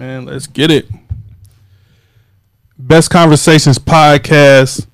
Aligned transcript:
Man, 0.00 0.24
let's 0.24 0.48
get 0.48 0.72
it. 0.72 0.88
Best 2.76 3.10
Conversations 3.10 3.78
podcast. 3.78 4.88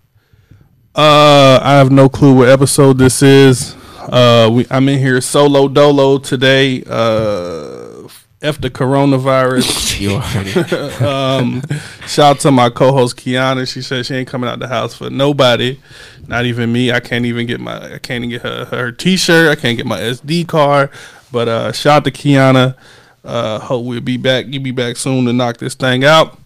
Uh, 0.94 1.58
I 1.62 1.72
have 1.78 1.90
no 1.90 2.10
clue 2.10 2.34
what 2.34 2.50
episode 2.50 2.98
this 2.98 3.22
is. 3.22 3.74
Uh, 3.98 4.50
we 4.52 4.66
I'm 4.70 4.86
in 4.90 4.98
here 4.98 5.18
solo 5.22 5.68
dolo 5.68 6.18
today. 6.18 6.82
Uh, 6.86 8.08
f 8.42 8.60
the 8.60 8.68
coronavirus. 8.68 9.88
You 10.00 10.16
already. 10.16 10.52
um, 11.04 11.62
shout 12.06 12.36
out 12.36 12.40
to 12.40 12.50
my 12.50 12.68
co-host 12.68 13.16
Kiana. 13.16 13.66
She 13.70 13.80
said 13.80 14.04
she 14.04 14.14
ain't 14.16 14.28
coming 14.28 14.50
out 14.50 14.58
the 14.58 14.68
house 14.68 14.94
for 14.94 15.08
nobody, 15.08 15.80
not 16.26 16.44
even 16.44 16.70
me. 16.70 16.92
I 16.92 17.00
can't 17.00 17.24
even 17.24 17.46
get 17.46 17.58
my 17.58 17.94
I 17.94 17.98
can't 17.98 18.22
even 18.22 18.28
get 18.28 18.42
her 18.42 18.66
her 18.66 18.92
T-shirt. 18.92 19.50
I 19.50 19.58
can't 19.58 19.78
get 19.78 19.86
my 19.86 19.98
SD 19.98 20.46
card. 20.46 20.90
But 21.32 21.48
uh, 21.48 21.72
shout 21.72 21.96
out 21.96 22.04
to 22.04 22.10
Kiana. 22.10 22.76
Uh, 23.24 23.58
hope 23.58 23.84
we'll 23.84 24.00
be 24.00 24.16
back. 24.16 24.46
You'll 24.48 24.62
be 24.62 24.70
back 24.70 24.96
soon 24.96 25.24
to 25.26 25.32
knock 25.32 25.58
this 25.58 25.74
thing 25.74 26.04
out. 26.04 26.38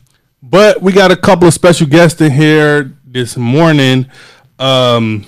But 0.42 0.82
we 0.82 0.92
got 0.92 1.10
a 1.10 1.16
couple 1.16 1.48
of 1.48 1.54
special 1.54 1.86
guests 1.86 2.20
in 2.20 2.32
here 2.32 2.92
this 3.04 3.36
morning. 3.36 4.06
Um, 4.58 5.24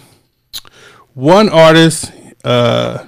one 1.15 1.49
artist, 1.49 2.13
uh, 2.45 3.07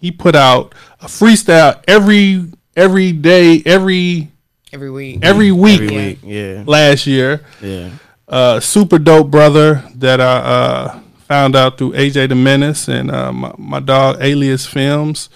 he 0.00 0.10
put 0.10 0.34
out 0.34 0.74
a 1.00 1.06
freestyle 1.06 1.80
every 1.86 2.46
every 2.76 3.12
day, 3.12 3.62
every 3.64 4.28
every 4.72 4.90
week. 4.90 5.18
every 5.22 5.52
week 5.52 5.80
Every 5.82 5.96
week. 5.96 6.18
Yeah. 6.24 6.64
last 6.66 7.06
year. 7.06 7.44
Yeah. 7.60 7.90
Uh, 8.26 8.58
super 8.60 8.98
dope 8.98 9.30
brother 9.30 9.84
that 9.96 10.20
I 10.20 10.36
uh, 10.38 11.00
found 11.28 11.54
out 11.54 11.78
through 11.78 11.92
AJ 11.92 12.30
the 12.30 12.34
Menace 12.34 12.88
and 12.88 13.10
uh, 13.10 13.32
my, 13.32 13.54
my 13.58 13.80
dog 13.80 14.16
Alias 14.20 14.66
Films. 14.66 15.28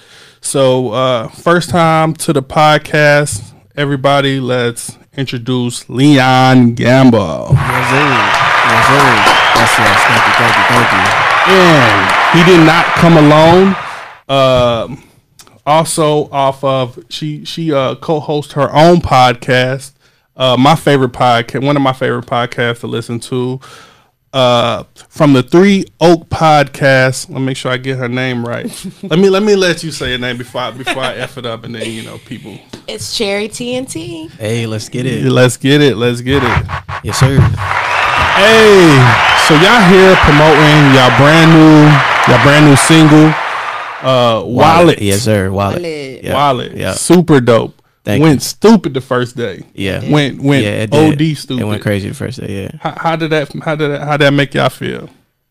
So 0.46 0.90
uh, 0.92 1.26
first 1.26 1.70
time 1.70 2.14
to 2.14 2.32
the 2.32 2.40
podcast, 2.40 3.52
everybody. 3.74 4.38
Let's 4.38 4.96
introduce 5.16 5.90
Leon 5.90 6.74
Gamble. 6.74 7.48
Yes, 7.50 7.90
sir. 7.90 8.06
Yes, 8.70 8.86
sir. 8.86 9.02
Yes, 9.56 9.74
yes. 9.76 9.98
Thank 10.06 10.22
you. 10.24 10.32
Thank 10.38 10.54
you. 10.56 10.64
Thank 10.70 10.92
you. 10.92 11.52
and 11.52 12.38
he 12.38 12.44
did 12.44 12.64
not 12.64 12.86
come 12.94 13.16
alone. 13.16 13.74
Um, 14.28 15.02
also, 15.66 16.30
off 16.30 16.62
of 16.62 16.96
she 17.08 17.44
she 17.44 17.72
uh, 17.72 17.96
co-hosts 17.96 18.52
her 18.52 18.72
own 18.72 18.98
podcast. 18.98 19.94
Uh, 20.36 20.56
my 20.56 20.76
favorite 20.76 21.12
podcast, 21.12 21.64
one 21.66 21.74
of 21.74 21.82
my 21.82 21.92
favorite 21.92 22.26
podcasts 22.26 22.80
to 22.80 22.86
listen 22.86 23.18
to, 23.18 23.58
uh, 24.36 24.84
from 25.08 25.32
the 25.32 25.42
Three 25.42 25.86
Oak 25.98 26.28
Podcast. 26.28 27.30
Let 27.30 27.38
me 27.38 27.46
make 27.46 27.56
sure 27.56 27.72
I 27.72 27.78
get 27.78 27.96
her 27.96 28.08
name 28.08 28.46
right. 28.46 28.66
let 29.02 29.18
me 29.18 29.30
let 29.30 29.42
me 29.42 29.56
let 29.56 29.82
you 29.82 29.90
say 29.90 30.12
her 30.12 30.18
name 30.18 30.36
before 30.36 30.60
I, 30.60 30.70
before 30.72 31.02
I 31.02 31.14
f 31.14 31.38
it 31.38 31.46
up, 31.46 31.64
and 31.64 31.74
then 31.74 31.90
you 31.90 32.02
know 32.02 32.18
people. 32.18 32.58
It's 32.86 33.16
Cherry 33.16 33.48
TNT. 33.48 34.30
Hey, 34.32 34.66
let's 34.66 34.90
get 34.90 35.06
it. 35.06 35.24
Let's 35.24 35.56
get 35.56 35.80
it. 35.80 35.96
Let's 35.96 36.20
get 36.20 36.42
it. 36.42 36.66
Yes, 37.02 37.18
sir. 37.18 37.38
Hey, 38.36 38.92
so 39.48 39.54
y'all 39.54 39.80
here 39.88 40.14
promoting 40.20 40.92
y'all 40.92 41.16
brand 41.16 41.50
new, 41.56 41.88
y'all 42.28 42.42
brand 42.44 42.66
new 42.66 42.76
single, 42.76 43.32
uh, 44.02 44.44
Wallet. 44.44 45.00
Yes, 45.00 45.22
sir. 45.22 45.50
Wallet. 45.50 45.80
Wallet. 45.80 46.24
Yeah. 46.24 46.34
Wallet. 46.34 46.76
Yeah. 46.76 46.92
Super 46.92 47.40
dope. 47.40 47.80
Thank 48.06 48.22
went 48.22 48.40
stupid 48.40 48.94
the 48.94 49.00
first 49.00 49.36
day. 49.36 49.64
Yeah. 49.74 50.08
Went 50.10 50.40
went 50.40 50.64
Yeah, 50.64 50.84
it 50.84 50.94
OD 50.94 51.18
did. 51.18 51.36
stupid. 51.36 51.62
It 51.62 51.66
went 51.66 51.82
crazy 51.82 52.08
the 52.08 52.14
first 52.14 52.40
day. 52.40 52.62
Yeah. 52.62 52.78
How, 52.80 52.94
how 52.96 53.16
did 53.16 53.30
that 53.30 53.52
how 53.62 53.74
did 53.74 53.90
that 53.90 54.00
how 54.02 54.16
did 54.16 54.26
that 54.26 54.32
make 54.32 54.54
y'all 54.54 54.68
feel? 54.68 55.10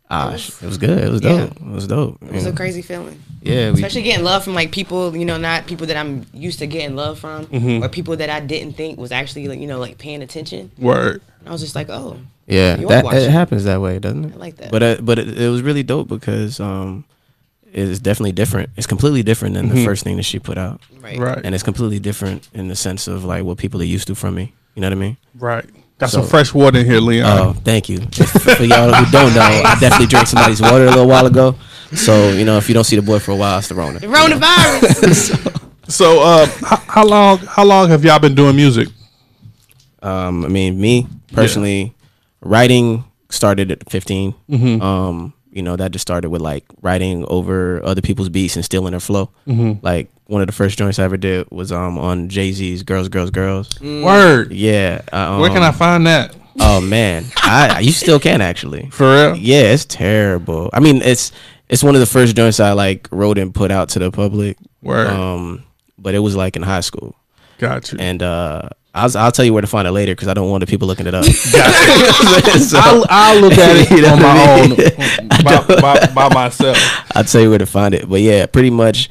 Ah, 0.09 0.35
sh- 0.37 0.51
it 0.61 0.65
was 0.65 0.77
good. 0.77 0.97
It 1.03 1.09
was 1.11 1.21
Yeah. 1.21 1.37
dope. 1.47 1.51
It 1.57 1.63
was 1.67 1.87
dope. 1.87 2.17
It 2.23 2.31
was 2.31 2.43
yeah. 2.45 2.49
a 2.51 2.53
crazy 2.53 2.81
feeling. 2.81 3.21
Yeah, 3.41 3.69
we, 3.71 3.75
Especially 3.75 4.03
getting 4.03 4.23
love 4.23 4.43
from 4.43 4.53
like 4.53 4.71
people, 4.71 5.15
you 5.17 5.25
know, 5.25 5.37
not 5.37 5.67
people 5.67 5.85
that 5.87 5.97
I'm 5.97 6.25
used 6.33 6.59
to 6.59 6.67
getting 6.67 6.95
love 6.95 7.19
from, 7.19 7.45
Mm-hmm. 7.47 7.83
or 7.83 7.89
people 7.89 8.15
that 8.17 8.29
I 8.29 8.39
didn't 8.39 8.73
think 8.73 8.97
was 8.97 9.11
actually, 9.11 9.47
like, 9.47 9.59
you 9.59 9.67
know, 9.67 9.79
like 9.79 9.97
paying 9.97 10.21
attention. 10.23 10.71
Word. 10.79 11.21
I 11.45 11.51
was 11.51 11.61
just 11.61 11.75
like, 11.75 11.89
oh, 11.89 12.17
yeah, 12.47 12.75
that 12.77 13.05
it 13.13 13.29
happens 13.31 13.63
that 13.65 13.81
way, 13.81 13.99
doesn't 13.99 14.25
it? 14.25 14.33
I 14.33 14.37
like 14.37 14.55
that. 14.57 14.71
But 14.71 14.83
uh, 14.83 14.97
but 15.01 15.19
it, 15.19 15.37
it 15.39 15.49
was 15.49 15.61
really 15.61 15.83
dope 15.83 16.07
because 16.07 16.59
um, 16.59 17.03
it's 17.75 17.99
definitely 17.99 18.31
different. 18.31 18.69
It's 18.77 18.87
completely 18.87 19.21
different 19.23 19.53
than 19.55 19.69
the 19.69 19.83
first 19.85 20.03
thing 20.03 20.15
that 20.17 20.23
she 20.23 20.39
put 20.39 20.57
out, 20.57 20.81
right, 21.01 21.19
Right. 21.19 21.41
and 21.43 21.53
it's 21.53 21.63
completely 21.63 21.99
different 21.99 22.47
in 22.53 22.67
the 22.69 22.75
sense 22.75 23.07
of 23.07 23.23
like 23.25 23.43
what 23.43 23.57
people 23.57 23.81
are 23.81 23.85
used 23.85 24.07
to 24.07 24.15
from 24.15 24.35
me. 24.35 24.53
You 24.75 24.81
know 24.81 24.87
what 24.87 24.93
I 24.93 24.99
mean? 24.99 25.17
right. 25.37 25.65
Got 25.97 26.09
So- 26.09 26.19
some 26.21 26.27
fresh 26.29 26.53
water 26.53 26.79
in 26.79 26.85
here, 26.85 26.99
Leon. 26.99 27.39
Oh, 27.39 27.53
thank 27.63 27.87
you. 27.87 27.99
If- 27.99 28.29
for 28.31 28.63
y'all 28.63 28.91
who 28.93 29.11
don't 29.11 29.33
know, 29.33 29.41
I 29.41 29.77
definitely 29.79 30.07
drank 30.07 30.27
somebody's 30.27 30.61
water 30.61 30.83
a 30.85 30.89
little 30.89 31.07
while 31.07 31.25
ago. 31.25 31.55
So 31.93 32.29
you 32.31 32.43
know, 32.43 32.57
if 32.57 32.67
you 32.67 32.73
don't 32.73 32.83
see 32.83 32.95
the 32.97 33.01
boy 33.01 33.19
for 33.19 33.31
a 33.31 33.35
while, 33.35 33.59
it's 33.59 33.69
the 33.69 33.75
Rona. 33.75 33.99
Coronavirus. 33.99 35.61
so 35.87 36.21
uh 36.21 36.47
how, 36.61 36.75
how 36.87 37.05
long 37.05 37.37
how 37.39 37.63
long 37.63 37.87
have 37.89 38.03
y'all 38.03 38.19
been 38.19 38.35
doing 38.35 38.55
music? 38.55 38.87
Um, 40.01 40.43
I 40.45 40.49
mean, 40.49 40.79
me 40.79 41.07
personally, 41.33 41.93
writing 42.41 43.05
started 43.29 43.71
at 43.71 43.89
15. 43.89 44.33
Mm-hmm. 44.49 44.81
Um, 44.81 45.33
you 45.55 45.61
know, 45.61 45.77
that 45.77 45.91
just 45.91 46.03
started 46.03 46.29
with 46.29 46.41
like 46.41 46.65
writing 46.81 47.25
over 47.29 47.83
other 47.83 48.01
people's 48.01 48.27
beats 48.27 48.57
and 48.57 48.65
stealing 48.65 48.91
their 48.91 48.99
flow. 48.99 49.31
Mm-hmm. 49.47 49.83
Like 49.83 50.11
one 50.25 50.41
of 50.41 50.47
the 50.47 50.53
first 50.53 50.77
joints 50.77 50.99
I 50.99 51.05
ever 51.05 51.15
did 51.17 51.49
was 51.49 51.71
um 51.71 51.97
on 51.97 52.27
Jay 52.27 52.51
Z's 52.51 52.83
"Girls, 52.83 53.07
Girls, 53.07 53.31
Girls." 53.31 53.69
Word. 53.81 54.51
Yeah. 54.51 55.01
I, 55.13 55.39
Where 55.39 55.49
can 55.49 55.63
I 55.63 55.69
um, 55.69 55.73
find 55.73 56.05
that? 56.07 56.35
Oh 56.59 56.81
man, 56.81 57.25
I 57.37 57.79
you 57.79 57.93
still 57.93 58.19
can 58.19 58.41
actually. 58.41 58.89
For 58.91 59.05
real? 59.05 59.35
Yeah, 59.37 59.73
it's 59.73 59.85
terrible. 59.85 60.69
I 60.73 60.81
mean, 60.81 61.01
it's 61.01 61.31
it's 61.69 61.83
one 61.83 61.95
of 61.95 62.01
the 62.01 62.05
first 62.05 62.35
joints 62.35 62.59
I 62.59 62.73
like 62.73 63.07
wrote 63.11 63.37
and 63.37 63.55
put 63.55 63.71
out 63.71 63.89
to 63.89 63.99
the 63.99 64.11
public. 64.11 64.57
Word. 64.81 65.07
Um, 65.07 65.63
but 65.97 66.15
it 66.15 66.19
was 66.19 66.35
like 66.35 66.57
in 66.57 66.61
high 66.63 66.81
school, 66.81 67.15
Got 67.59 67.91
you. 67.93 67.97
and 67.99 68.21
uh, 68.21 68.69
I'll 68.95 69.15
I'll 69.17 69.31
tell 69.31 69.43
you 69.45 69.51
where 69.53 69.61
to 69.61 69.67
find 69.67 69.87
it 69.87 69.91
later 69.91 70.13
because 70.13 70.27
I 70.29 70.33
don't 70.33 70.49
want 70.49 70.61
the 70.61 70.67
people 70.67 70.87
looking 70.87 71.05
it 71.05 71.13
up. 71.13 71.25
So, 72.55 72.79
I'll, 72.79 73.05
I'll 73.09 73.41
look 73.41 73.53
at 73.53 73.75
it 73.75 73.91
You 73.95 74.01
know 74.01 74.13
on 74.13 74.21
my 74.21 74.29
I 74.29 74.61
own 74.61 75.27
by, 75.43 75.81
by, 75.81 76.13
by 76.13 76.33
myself. 76.33 76.77
I'll 77.13 77.23
tell 77.25 77.41
you 77.41 77.49
where 77.49 77.59
to 77.59 77.65
find 77.65 77.93
it. 77.93 78.07
But 78.09 78.21
yeah, 78.21 78.45
pretty 78.45 78.69
much, 78.69 79.09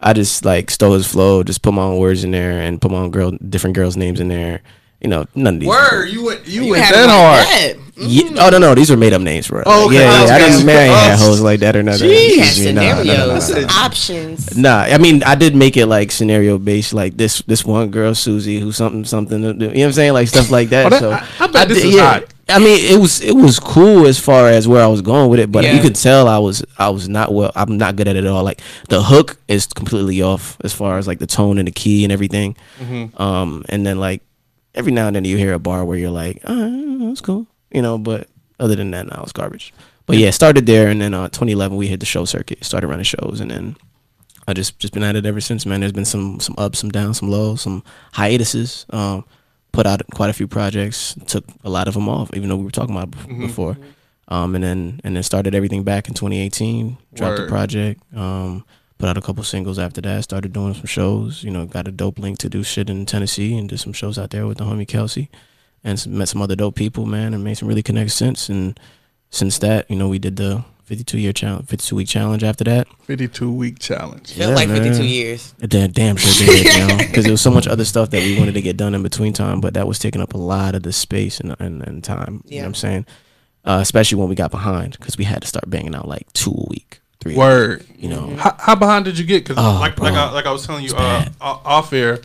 I 0.00 0.12
just 0.12 0.44
like 0.44 0.70
stole 0.70 0.92
his 0.94 1.06
flow, 1.10 1.42
just 1.42 1.60
put 1.62 1.74
my 1.74 1.82
own 1.82 1.98
words 1.98 2.24
in 2.24 2.30
there, 2.30 2.60
and 2.60 2.80
put 2.80 2.90
my 2.90 2.98
own 2.98 3.10
girl, 3.10 3.32
different 3.32 3.74
girls' 3.76 3.96
names 3.96 4.20
in 4.20 4.28
there. 4.28 4.62
You 5.00 5.08
know, 5.08 5.26
none 5.34 5.54
of 5.54 5.60
these. 5.60 5.68
Word. 5.68 6.06
You 6.10 6.24
went 6.24 6.46
you, 6.46 6.62
You 6.64 6.70
went 6.70 6.84
had 6.84 6.94
that 6.94 7.04
it 7.04 7.10
hard. 7.10 7.38
like 7.44 7.76
that. 7.76 7.83
Yeah, 7.96 8.24
oh 8.40 8.50
no, 8.50 8.58
no, 8.58 8.74
these 8.74 8.90
were 8.90 8.96
made 8.96 9.12
up 9.12 9.22
names, 9.22 9.46
bro. 9.48 9.62
Oh, 9.66 9.86
okay. 9.86 9.96
Yeah, 10.00 10.24
yeah. 10.26 10.32
I 10.34 10.36
Okay. 10.40 10.50
didn't 10.50 10.66
marry 10.66 10.88
Oh. 10.90 11.16
hoes 11.16 11.40
like 11.40 11.60
that 11.60 11.76
or 11.76 11.82
nothing. 11.84 12.10
You 12.10 12.40
had 12.40 12.56
Yeah, 12.56 12.72
nah, 12.72 12.80
nah, 12.82 13.02
nah, 13.04 13.26
nah, 13.34 13.38
scenarios, 13.38 13.70
options. 13.76 14.56
Nah, 14.56 14.80
I 14.82 14.98
mean, 14.98 15.22
I 15.22 15.34
did 15.36 15.54
make 15.54 15.76
it 15.76 15.86
like 15.86 16.10
scenario 16.10 16.58
based, 16.58 16.92
like 16.92 17.16
this 17.16 17.42
this 17.46 17.64
one 17.64 17.90
girl 17.90 18.14
Susie 18.14 18.58
who 18.58 18.72
something 18.72 19.04
something. 19.04 19.42
You 19.42 19.52
know 19.54 19.66
what 19.68 19.78
I'm 19.78 19.92
saying, 19.92 20.12
like 20.12 20.26
stuff 20.28 20.50
like 20.50 20.70
that. 20.70 20.86
Oh, 20.86 20.90
that- 20.90 21.00
so 21.00 21.12
I- 21.12 21.24
I 21.40 21.46
bet 21.46 21.68
this 21.68 21.82
did- 21.82 21.94
is 21.94 22.00
hot. 22.00 22.24
I 22.48 22.58
mean, 22.58 22.78
it 22.92 23.00
was 23.00 23.20
it 23.22 23.32
was 23.36 23.58
cool 23.60 24.06
as 24.06 24.18
far 24.18 24.48
as 24.48 24.66
where 24.68 24.82
I 24.82 24.86
was 24.88 25.00
going 25.00 25.30
with 25.30 25.38
it, 25.40 25.50
but 25.52 25.64
Yeah. 25.64 25.74
you 25.74 25.80
could 25.80 25.94
tell 25.94 26.28
I 26.28 26.38
was 26.38 26.62
I 26.78 26.90
was 26.90 27.08
not 27.08 27.32
well. 27.32 27.52
I'm 27.56 27.78
not 27.78 27.96
good 27.96 28.06
at 28.08 28.16
it 28.16 28.24
at 28.24 28.30
all. 28.30 28.42
Like 28.44 28.60
the 28.88 29.02
hook 29.04 29.38
is 29.48 29.66
completely 29.66 30.20
off 30.20 30.58
as 30.64 30.72
far 30.74 30.98
as 30.98 31.06
like 31.06 31.20
the 31.20 31.26
tone 31.26 31.56
and 31.58 31.66
the 31.68 31.72
key 31.72 32.04
and 32.04 32.12
everything. 32.12 32.54
Mm-hmm. 32.82 33.22
Um, 33.22 33.64
and 33.70 33.86
then 33.86 33.98
like 33.98 34.20
every 34.74 34.92
now 34.92 35.06
and 35.06 35.16
then 35.16 35.24
you 35.24 35.38
hear 35.38 35.54
a 35.54 35.58
bar 35.58 35.84
where 35.86 35.96
you're 35.96 36.10
like, 36.10 36.42
oh, 36.44 37.08
that's 37.08 37.22
cool, 37.22 37.46
you 37.74 37.82
know. 37.82 37.98
But 37.98 38.28
other 38.58 38.76
than 38.76 38.90
that, 38.92 39.06
no, 39.06 39.20
it's 39.22 39.32
garbage. 39.32 39.74
But 40.06 40.16
yeah, 40.16 40.30
started 40.30 40.66
there, 40.66 40.88
and 40.88 41.00
then 41.00 41.12
uh, 41.14 41.28
2011 41.28 41.76
we 41.76 41.88
hit 41.88 42.00
the 42.00 42.06
show 42.06 42.24
circuit, 42.24 42.64
started 42.64 42.88
running 42.88 43.04
shows, 43.04 43.40
and 43.40 43.50
then 43.50 43.76
I 44.46 44.52
just 44.52 44.78
just 44.78 44.92
been 44.94 45.02
at 45.02 45.16
it 45.16 45.26
ever 45.26 45.40
since, 45.40 45.66
man. 45.66 45.80
There's 45.80 45.92
been 45.92 46.04
some 46.04 46.40
some 46.40 46.54
ups, 46.58 46.78
some 46.78 46.90
downs, 46.90 47.18
some 47.18 47.30
lows, 47.30 47.62
some 47.62 47.82
hiatuses. 48.12 48.86
Um, 48.90 49.24
put 49.72 49.86
out 49.86 50.02
quite 50.14 50.30
a 50.30 50.34
few 50.34 50.46
projects, 50.46 51.16
took 51.26 51.44
a 51.64 51.70
lot 51.70 51.88
of 51.88 51.94
them 51.94 52.08
off, 52.08 52.30
even 52.34 52.48
though 52.48 52.56
we 52.56 52.64
were 52.64 52.70
talking 52.70 52.94
about 52.96 53.08
it 53.08 53.14
bef- 53.16 53.40
before. 53.40 53.76
Um, 54.28 54.54
and 54.54 54.64
then 54.64 55.00
and 55.04 55.16
then 55.16 55.22
started 55.22 55.54
everything 55.54 55.82
back 55.82 56.08
in 56.08 56.14
2018. 56.14 56.96
Dropped 57.14 57.38
Word. 57.38 57.44
the 57.46 57.48
project. 57.50 58.02
Um, 58.14 58.64
put 58.98 59.08
out 59.08 59.18
a 59.18 59.20
couple 59.20 59.42
singles 59.44 59.78
after 59.78 60.00
that. 60.02 60.24
Started 60.24 60.52
doing 60.52 60.74
some 60.74 60.86
shows. 60.86 61.42
You 61.42 61.50
know, 61.50 61.66
got 61.66 61.88
a 61.88 61.92
dope 61.92 62.18
link 62.18 62.38
to 62.38 62.48
do 62.48 62.62
shit 62.62 62.88
in 62.88 63.04
Tennessee 63.06 63.56
and 63.56 63.68
did 63.68 63.80
some 63.80 63.92
shows 63.92 64.18
out 64.18 64.30
there 64.30 64.46
with 64.46 64.58
the 64.58 64.64
homie 64.64 64.88
Kelsey, 64.88 65.28
and 65.84 66.00
some, 66.00 66.16
met 66.18 66.28
some 66.28 66.40
other 66.42 66.56
dope 66.56 66.74
people, 66.74 67.06
man, 67.06 67.34
and 67.34 67.44
made 67.44 67.58
some 67.58 67.68
really 67.68 67.82
connect 67.82 68.10
sense. 68.12 68.48
And 68.48 68.78
since 69.30 69.58
that, 69.58 69.88
you 69.90 69.96
know, 69.96 70.08
we 70.08 70.18
did 70.18 70.36
the 70.36 70.64
52 70.84 71.18
year 71.18 71.32
challenge, 71.32 71.66
52 71.68 71.96
week 71.96 72.08
challenge 72.08 72.42
after 72.44 72.64
that. 72.64 72.86
52 73.04 73.50
week 73.52 73.78
challenge. 73.78 74.32
Felt 74.32 74.50
Yeah, 74.50 74.54
like 74.56 74.68
52 74.68 75.04
years. 75.04 75.52
Damn, 75.60 75.90
damn 75.92 76.16
sure 76.16 76.46
did, 76.46 76.64
you 76.74 76.86
know, 76.86 76.96
because 76.98 77.24
there 77.24 77.32
was 77.32 77.40
so 77.40 77.50
much 77.50 77.66
other 77.66 77.84
stuff 77.84 78.10
that 78.10 78.22
we 78.22 78.38
wanted 78.38 78.54
to 78.54 78.62
get 78.62 78.76
done 78.76 78.94
in 78.94 79.02
between 79.02 79.32
time, 79.32 79.60
but 79.60 79.74
that 79.74 79.86
was 79.86 79.98
taking 79.98 80.20
up 80.20 80.34
a 80.34 80.38
lot 80.38 80.74
of 80.74 80.82
the 80.82 80.92
space 80.92 81.40
and 81.40 81.54
and, 81.58 81.82
and 81.82 82.02
time. 82.04 82.42
You 82.46 82.50
know 82.50 82.56
Yeah. 82.56 82.62
what 82.62 82.66
I'm 82.68 82.74
saying? 82.74 83.06
Uh, 83.64 83.78
especially 83.80 84.18
when 84.18 84.28
we 84.28 84.34
got 84.34 84.50
behind, 84.50 84.92
because 84.98 85.16
we 85.16 85.24
had 85.24 85.40
to 85.40 85.48
start 85.48 85.70
banging 85.70 85.94
out 85.94 86.06
like 86.06 86.30
two 86.34 86.50
a 86.50 86.66
week, 86.68 87.00
three. 87.20 87.32
a 87.32 87.34
week, 87.34 87.38
Word. 87.38 87.86
You 87.96 88.10
know, 88.10 88.36
How, 88.36 88.54
how 88.58 88.74
behind 88.74 89.06
did 89.06 89.18
you 89.18 89.24
get? 89.24 89.42
Because 89.42 89.56
Oh, 89.58 89.78
like 89.80 89.98
like 89.98 90.12
I, 90.12 90.30
like 90.32 90.44
I 90.44 90.52
was 90.52 90.66
telling 90.66 90.84
you 90.84 90.94
uh, 90.94 91.24
off 91.40 91.90
air, 91.94 92.20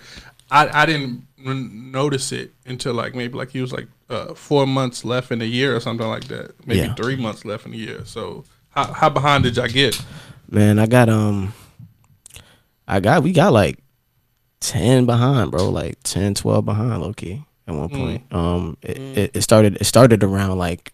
I 0.51 0.83
I 0.83 0.85
didn't 0.85 1.25
notice 1.37 2.31
it 2.31 2.53
until 2.65 2.93
like 2.93 3.15
maybe 3.15 3.35
like 3.37 3.51
he 3.51 3.61
was 3.61 3.71
like 3.71 3.87
uh, 4.09 4.33
four 4.33 4.65
months 4.67 5.05
left 5.05 5.31
in 5.31 5.39
the 5.39 5.45
year 5.47 5.75
or 5.75 5.79
something 5.79 6.07
like 6.07 6.25
that. 6.29 6.51
Maybe 6.65 6.79
Yeah. 6.81 6.95
three 6.95 7.15
months 7.15 7.45
left 7.45 7.65
in 7.65 7.71
the 7.71 7.77
year. 7.77 8.01
So 8.05 8.43
how 8.69 8.91
how 8.93 9.09
behind 9.09 9.43
did 9.43 9.55
y'all 9.57 9.67
get? 9.67 9.99
man, 10.49 10.79
I 10.79 10.85
got 10.87 11.09
um, 11.09 11.53
I 12.87 12.99
got 12.99 13.23
we 13.23 13.31
got 13.31 13.53
like 13.53 13.77
10 14.61 15.05
behind, 15.05 15.51
bro. 15.51 15.69
Like 15.69 15.95
10, 16.03 16.33
12 16.35 16.65
behind, 16.65 17.01
low 17.01 17.13
key 17.13 17.43
at 17.67 17.73
Mm. 17.73 17.77
one 17.79 17.89
point. 17.89 18.33
Um, 18.33 18.77
it, 18.81 18.97
it, 18.97 19.31
it 19.35 19.41
started 19.41 19.77
it 19.79 19.85
started 19.85 20.23
around 20.23 20.57
like 20.57 20.93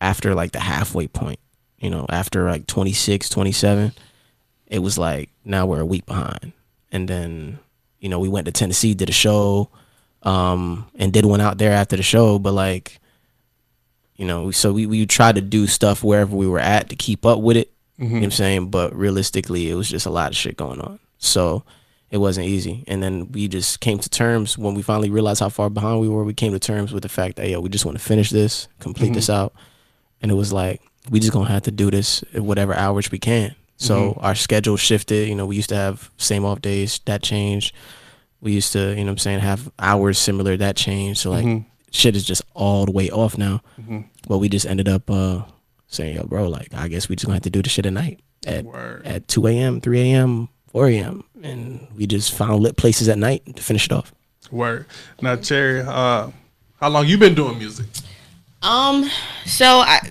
after 0.00 0.34
like 0.34 0.52
the 0.52 0.60
halfway 0.60 1.08
point, 1.08 1.38
you 1.78 1.90
know, 1.90 2.06
after 2.08 2.44
like 2.48 2.66
26, 2.66 3.28
27, 3.28 3.92
it 4.68 4.78
was 4.78 4.96
like 4.96 5.28
now 5.44 5.66
we're 5.66 5.80
a 5.80 5.84
week 5.86 6.06
behind. 6.06 6.52
And 6.92 7.06
then, 7.08 7.58
you 8.00 8.08
know, 8.08 8.18
we 8.18 8.28
went 8.28 8.46
to 8.46 8.52
Tennessee, 8.52 8.94
did 8.94 9.08
a 9.08 9.12
show, 9.12 9.68
um, 10.22 10.86
and 10.96 11.12
did 11.12 11.24
one 11.24 11.40
out 11.40 11.58
there 11.58 11.72
after 11.72 11.96
the 11.96 12.02
show, 12.02 12.38
but 12.38 12.52
like, 12.52 12.98
you 14.16 14.26
know, 14.26 14.50
so 14.50 14.72
we, 14.72 14.86
we 14.86 15.06
tried 15.06 15.36
to 15.36 15.40
do 15.40 15.66
stuff 15.66 16.04
wherever 16.04 16.34
we 16.34 16.46
were 16.46 16.58
at 16.58 16.90
to 16.90 16.96
keep 16.96 17.24
up 17.24 17.40
with 17.40 17.56
it. 17.56 17.72
You 17.98 18.08
know 18.08 18.14
what 18.14 18.24
I'm 18.24 18.30
saying? 18.30 18.70
But 18.70 18.94
realistically, 18.94 19.70
it 19.70 19.74
was 19.74 19.88
just 19.88 20.06
a 20.06 20.10
lot 20.10 20.30
of 20.30 20.36
shit 20.36 20.56
going 20.56 20.80
on. 20.80 20.98
So 21.18 21.64
it 22.10 22.18
wasn't 22.18 22.46
easy. 22.46 22.84
And 22.86 23.02
then 23.02 23.30
we 23.32 23.46
just 23.46 23.80
came 23.80 23.98
to 23.98 24.08
terms 24.08 24.56
when 24.58 24.74
we 24.74 24.82
finally 24.82 25.10
realized 25.10 25.40
how 25.40 25.50
far 25.50 25.70
behind 25.70 26.00
we 26.00 26.08
were. 26.08 26.24
We 26.24 26.34
came 26.34 26.52
to 26.52 26.58
terms 26.58 26.92
with 26.92 27.02
the 27.02 27.08
fact 27.08 27.36
that, 27.36 27.48
yo, 27.48 27.60
we 27.60 27.68
just 27.68 27.84
want 27.84 27.98
to 27.98 28.04
finish 28.04 28.30
this, 28.30 28.68
complete 28.78 29.12
this 29.12 29.30
out. 29.30 29.54
And 30.22 30.30
it 30.30 30.34
was 30.34 30.52
like, 30.52 30.82
we 31.10 31.20
just 31.20 31.32
going 31.32 31.46
to 31.46 31.52
have 31.52 31.62
to 31.62 31.70
do 31.70 31.90
this 31.90 32.24
at 32.34 32.40
whatever 32.40 32.74
hours 32.74 33.10
we 33.10 33.18
can. 33.18 33.54
So 33.80 34.18
our 34.20 34.34
schedule 34.34 34.76
shifted. 34.76 35.28
You 35.28 35.34
know, 35.34 35.46
we 35.46 35.56
used 35.56 35.70
to 35.70 35.74
have 35.76 36.10
same 36.18 36.44
off 36.44 36.60
days. 36.60 37.00
That 37.06 37.22
changed. 37.22 37.74
We 38.42 38.52
used 38.52 38.72
to, 38.72 38.90
you 38.90 38.96
know 38.96 39.04
what 39.04 39.10
I'm 39.12 39.18
saying, 39.18 39.40
have 39.40 39.70
hours 39.78 40.18
similar. 40.18 40.56
That 40.56 40.76
changed. 40.76 41.20
So, 41.20 41.30
like, 41.30 41.64
shit 41.90 42.14
is 42.14 42.24
just 42.24 42.42
all 42.54 42.84
the 42.86 42.92
way 42.92 43.10
off 43.10 43.36
now. 43.38 43.62
But 44.28 44.38
we 44.38 44.48
just 44.48 44.66
ended 44.66 44.88
up 44.88 45.10
uh, 45.10 45.42
saying, 45.88 46.16
yo, 46.16 46.24
bro, 46.24 46.48
like, 46.48 46.72
I 46.74 46.88
guess 46.88 47.08
we 47.08 47.16
just 47.16 47.26
going 47.26 47.32
to 47.32 47.36
have 47.36 47.42
to 47.44 47.50
do 47.50 47.62
the 47.62 47.68
shit 47.68 47.86
at 47.86 47.92
night 47.92 48.20
at, 48.46 48.64
Word. 48.64 49.06
at 49.06 49.28
2 49.28 49.46
a.m., 49.46 49.80
3 49.80 50.00
a.m., 50.00 50.48
4 50.68 50.88
a.m. 50.88 51.24
And 51.42 51.86
we 51.96 52.06
just 52.06 52.32
found 52.34 52.62
lit 52.62 52.76
places 52.76 53.08
at 53.08 53.18
night 53.18 53.56
to 53.56 53.62
finish 53.62 53.86
it 53.86 53.92
off. 53.92 54.12
Word. 54.50 54.86
Now, 55.20 55.36
Cherry, 55.36 55.80
uh, 55.80 56.30
how 56.80 56.88
long 56.88 57.06
you 57.06 57.18
been 57.18 57.34
doing 57.34 57.58
music? 57.58 57.86
Um, 58.62 59.10
so 59.46 59.80
I 59.80 60.10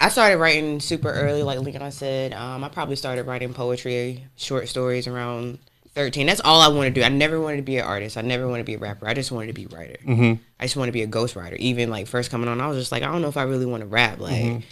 I 0.00 0.08
started 0.08 0.38
writing 0.38 0.80
super 0.80 1.10
early, 1.10 1.42
like 1.42 1.58
Leon 1.60 1.92
said. 1.92 2.32
Um, 2.32 2.64
I 2.64 2.68
probably 2.70 2.96
started 2.96 3.26
writing 3.26 3.52
poetry, 3.52 4.24
short 4.36 4.68
stories 4.68 5.06
around 5.06 5.58
thirteen. 5.94 6.26
That's 6.26 6.40
all 6.40 6.60
I 6.62 6.68
wanted 6.68 6.94
to 6.94 7.00
do. 7.00 7.04
I 7.04 7.10
never 7.10 7.38
wanted 7.38 7.56
to 7.58 7.62
be 7.62 7.76
an 7.76 7.84
artist. 7.84 8.16
I 8.16 8.22
never 8.22 8.48
wanted 8.48 8.62
to 8.62 8.66
be 8.66 8.74
a 8.74 8.78
rapper. 8.78 9.06
I 9.06 9.12
just 9.12 9.30
wanted 9.30 9.48
to 9.48 9.52
be 9.52 9.64
a 9.64 9.76
writer. 9.76 9.98
Mm-hmm. 10.06 10.42
I 10.58 10.64
just 10.64 10.76
wanted 10.76 10.88
to 10.88 10.92
be 10.92 11.02
a 11.02 11.06
ghostwriter. 11.06 11.56
Even 11.56 11.90
like 11.90 12.06
first 12.06 12.30
coming 12.30 12.48
on, 12.48 12.60
I 12.60 12.68
was 12.68 12.78
just 12.78 12.92
like, 12.92 13.02
I 13.02 13.12
don't 13.12 13.20
know 13.20 13.28
if 13.28 13.36
I 13.36 13.42
really 13.42 13.66
want 13.66 13.82
to 13.82 13.86
rap. 13.86 14.18
Like. 14.18 14.62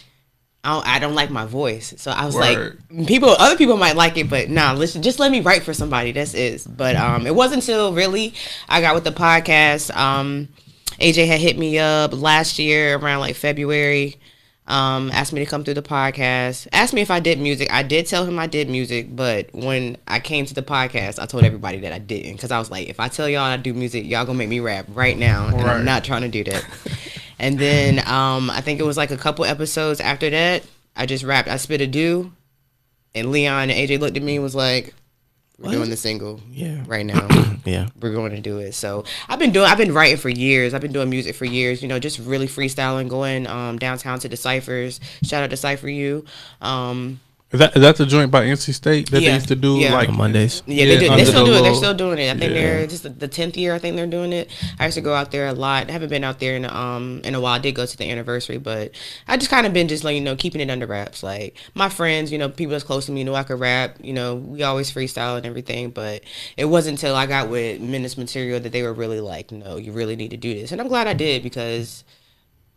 I 0.61 0.73
don't, 0.73 0.87
I 0.87 0.99
don't 0.99 1.15
like 1.15 1.29
my 1.29 1.45
voice, 1.45 1.93
so 1.97 2.11
I 2.11 2.25
was 2.25 2.35
Word. 2.35 2.83
like, 2.91 3.07
people, 3.07 3.29
other 3.29 3.55
people 3.55 3.77
might 3.77 3.95
like 3.95 4.17
it, 4.17 4.29
but 4.29 4.49
nah, 4.49 4.73
listen, 4.73 5.01
just 5.01 5.17
let 5.17 5.31
me 5.31 5.39
write 5.39 5.63
for 5.63 5.73
somebody. 5.73 6.11
That's 6.11 6.33
it. 6.33 6.67
But 6.69 6.97
um, 6.97 7.25
it 7.25 7.33
wasn't 7.33 7.63
until 7.63 7.93
really 7.93 8.33
I 8.67 8.81
got 8.81 8.93
with 8.93 9.05
the 9.05 9.11
podcast. 9.11 9.95
Um, 9.95 10.49
AJ 10.99 11.27
had 11.27 11.39
hit 11.39 11.57
me 11.57 11.79
up 11.79 12.11
last 12.11 12.59
year 12.59 12.97
around 12.97 13.21
like 13.21 13.37
February. 13.37 14.18
Um, 14.69 15.09
asked 15.11 15.33
me 15.33 15.43
to 15.43 15.49
come 15.49 15.63
through 15.63 15.73
the 15.73 15.81
podcast. 15.81 16.67
Asked 16.71 16.93
me 16.93 17.01
if 17.01 17.09
I 17.09 17.19
did 17.19 17.39
music. 17.39 17.73
I 17.73 17.81
did 17.81 18.05
tell 18.05 18.23
him 18.25 18.37
I 18.37 18.45
did 18.45 18.69
music, 18.69 19.15
but 19.15 19.49
when 19.51 19.97
I 20.07 20.19
came 20.19 20.45
to 20.45 20.53
the 20.53 20.61
podcast, 20.61 21.19
I 21.19 21.25
told 21.25 21.43
everybody 21.43 21.79
that 21.79 21.91
I 21.91 21.97
didn't 21.97 22.33
because 22.33 22.51
I 22.51 22.59
was 22.59 22.69
like, 22.69 22.87
if 22.87 22.99
I 22.99 23.07
tell 23.07 23.27
y'all 23.27 23.41
I 23.41 23.57
do 23.57 23.73
music, 23.73 24.05
y'all 24.05 24.25
gonna 24.25 24.37
make 24.37 24.47
me 24.49 24.59
rap 24.59 24.85
right 24.89 25.17
now, 25.17 25.47
and 25.47 25.55
Right. 25.57 25.77
I'm 25.77 25.85
not 25.85 26.03
trying 26.03 26.21
to 26.21 26.27
do 26.29 26.43
that. 26.43 26.63
and 27.39 27.57
then 27.57 27.99
um, 28.07 28.51
I 28.51 28.61
think 28.61 28.79
it 28.79 28.83
was 28.83 28.95
like 28.95 29.09
a 29.09 29.17
couple 29.17 29.43
episodes 29.43 29.99
after 29.99 30.29
that, 30.29 30.63
I 30.95 31.07
just 31.07 31.23
rapped. 31.23 31.49
I 31.49 31.57
spit 31.57 31.81
a 31.81 31.87
do, 31.87 32.31
and 33.15 33.31
Leon 33.31 33.71
and 33.71 33.71
AJ 33.71 33.99
looked 33.99 34.17
at 34.17 34.23
me 34.23 34.35
and 34.35 34.43
was 34.43 34.53
like, 34.55 34.93
"We're 35.59 35.71
doing 35.71 35.89
the 35.89 35.97
single 35.97 36.39
Yeah. 36.51 36.83
right 36.87 37.05
now." 37.05 37.27
Yeah. 37.65 37.89
we're 38.01 38.13
going 38.13 38.31
to 38.31 38.39
do 38.41 38.57
it. 38.59 38.73
So 38.73 39.03
I've 39.27 39.37
been 39.37 39.51
doing, 39.51 39.65
I've 39.69 39.77
been 39.77 39.93
writing 39.93 40.17
for 40.17 40.29
years. 40.29 40.73
I've 40.73 40.81
been 40.81 40.93
doing 40.93 41.09
music 41.09 41.35
for 41.35 41.45
years. 41.45 41.81
You 41.83 41.87
know, 41.87 41.99
just 41.99 42.17
really 42.17 42.47
freestyling, 42.47 43.09
going 43.09 43.45
um, 43.47 43.77
downtown 43.77 44.17
to 44.21 44.29
the 44.29 44.37
ciphers. 44.37 44.99
Shout 45.23 45.43
out 45.43 45.49
to 45.51 45.57
Cipher 45.57 45.89
You. 45.89 46.25
Um, 46.61 47.19
Is 47.51 47.57
that 47.59 47.75
is 47.75 47.81
that 47.81 47.95
the 47.95 48.05
joint 48.05 48.29
by 48.29 48.45
NC 48.45 48.71
State 48.75 49.09
that 49.09 49.21
they 49.21 49.33
used 49.33 49.47
to 49.47 49.55
do 49.55 49.77
Yeah. 49.79 49.93
like 49.93 50.07
On 50.09 50.15
Mondays. 50.17 50.61
yeah, 50.67 50.85
they, 50.85 50.99
do, 50.99 51.09
they 51.09 51.25
still 51.25 51.45
the 51.47 51.51
do 51.51 51.57
it. 51.57 51.61
They're 51.63 51.73
still 51.73 51.95
doing 51.95 52.19
it. 52.19 52.29
I 52.29 52.37
think 52.37 52.53
Yeah. 52.53 52.61
they're 52.61 52.85
just 52.87 53.01
the- 53.01 53.09
the 53.09 53.27
tenth 53.27 53.57
year. 53.57 53.73
I 53.73 53.79
think 53.79 53.95
they're 53.95 54.05
doing 54.05 54.33
it. 54.33 54.51
I 54.77 54.85
used 54.85 54.95
to 54.95 55.01
go 55.01 55.15
out 55.15 55.31
there 55.31 55.47
a 55.47 55.53
lot. 55.53 55.89
I 55.89 55.91
haven't 55.91 56.09
been 56.09 56.23
out 56.23 56.39
there 56.39 56.55
in 56.55 56.65
um 56.65 57.21
in 57.23 57.33
a 57.33 57.41
while. 57.41 57.55
I 57.55 57.57
did 57.59 57.73
go 57.73 57.87
to 57.87 57.97
the 57.97 58.07
anniversary, 58.07 58.59
but 58.59 58.91
I 59.27 59.35
just 59.35 59.49
kind 59.49 59.65
of 59.65 59.73
been 59.73 59.87
just 59.87 60.03
like 60.03 60.13
you 60.13 60.21
know 60.21 60.35
keeping 60.35 60.61
it 60.61 60.69
under 60.69 60.85
wraps. 60.85 61.23
Like 61.23 61.55
my 61.73 61.89
friends, 61.89 62.31
you 62.31 62.37
know, 62.37 62.49
people 62.49 62.73
that's 62.73 62.83
close 62.83 63.07
to 63.07 63.11
me 63.11 63.23
knew 63.23 63.33
I 63.33 63.41
could 63.41 63.59
rap. 63.59 63.95
You 63.99 64.13
know, 64.13 64.35
we 64.35 64.61
always 64.61 64.91
freestyle 64.93 65.35
and 65.37 65.45
everything, 65.47 65.89
but 65.89 66.21
it 66.55 66.65
wasn't 66.65 66.99
until 66.99 67.15
I 67.15 67.25
got 67.25 67.49
with 67.49 67.81
Menace 67.81 68.15
Material 68.15 68.59
that 68.59 68.71
they 68.71 68.83
were 68.83 68.93
really 68.93 69.21
like, 69.21 69.51
no, 69.51 69.77
you 69.77 69.91
really 69.91 70.15
need 70.15 70.29
to 70.29 70.37
do 70.37 70.53
this. 70.53 70.71
And 70.71 70.79
I'm 70.79 70.87
glad 70.87 71.07
I 71.07 71.13
did 71.13 71.41
because 71.41 72.03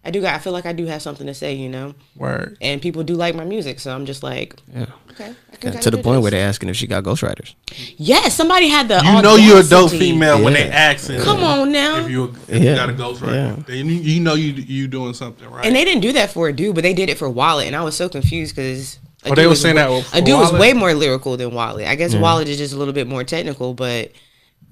I 0.05 0.11
do. 0.11 0.21
got 0.21 0.35
I 0.35 0.39
feel 0.39 0.53
like 0.53 0.67
I 0.67 0.73
do 0.73 0.87
have 0.87 1.01
something 1.03 1.27
to 1.27 1.35
say. 1.35 1.55
You 1.55 1.69
know, 1.69 1.95
Word. 2.17 2.57
and 2.61 2.81
people 2.83 3.03
do 3.05 3.15
like 3.15 3.35
my 3.35 3.45
music, 3.45 3.79
so 3.81 3.95
I'm 3.95 4.05
just 4.07 4.23
like, 4.23 4.57
Yeah. 4.75 4.87
okay. 5.13 5.33
I 5.53 5.57
can 5.57 5.73
Yeah, 5.75 5.81
to 5.81 5.91
the 5.91 5.99
point 5.99 6.17
this. 6.17 6.23
where 6.23 6.31
they're 6.33 6.49
asking 6.49 6.71
if 6.71 6.77
she 6.77 6.87
got 6.87 7.05
ghostwriters. 7.05 7.55
Yes, 7.97 8.35
somebody 8.35 8.69
had 8.69 8.89
the. 8.89 9.01
You 9.05 9.23
know 9.23 9.37
you're 9.37 9.61
a 9.61 9.63
dope 9.63 9.85
audacity. 9.87 9.99
female 10.11 10.43
when 10.43 10.55
they 10.55 10.67
Yeah. 10.67 10.75
asking. 10.75 11.21
Come 11.21 11.43
on 11.45 11.71
now. 11.71 12.05
If 12.05 12.11
you 12.11 12.35
if 12.49 12.63
you 12.63 12.75
got 12.75 12.91
a 12.91 12.95
ghostwriter, 12.95 13.33
Yeah. 13.59 13.63
then 13.67 13.87
you, 13.87 13.95
you 13.95 14.21
know 14.21 14.35
you 14.35 14.53
you 14.53 14.89
doing 14.89 15.15
something 15.15 15.49
right. 15.49 15.65
And 15.67 15.77
they 15.77 15.85
didn't 15.85 16.01
do 16.03 16.13
that 16.15 16.31
for 16.33 16.49
a 16.49 16.53
dude, 16.53 16.75
but 16.75 16.83
they 16.83 16.95
did 16.95 17.09
it 17.09 17.19
for 17.19 17.29
Wallet, 17.31 17.67
and 17.69 17.77
I 17.77 17.83
was 17.85 17.97
so 17.97 18.09
confused 18.09 18.55
because. 18.57 18.99
Oh, 19.25 19.37
they 19.37 19.47
were 19.47 19.55
saying 19.55 19.77
that 19.77 19.89
a 19.89 20.03
for 20.03 20.21
dude 20.21 20.37
was 20.41 20.53
way 20.53 20.73
more 20.73 20.95
lyrical 20.95 21.37
than 21.37 21.55
Wallet. 21.55 21.87
I 21.87 21.95
guess 21.95 22.13
Wallet 22.13 22.49
is 22.49 22.59
just 22.59 22.75
a 22.75 22.77
little 22.77 22.93
bit 22.93 23.07
more 23.07 23.23
technical, 23.23 23.73
but 23.73 24.11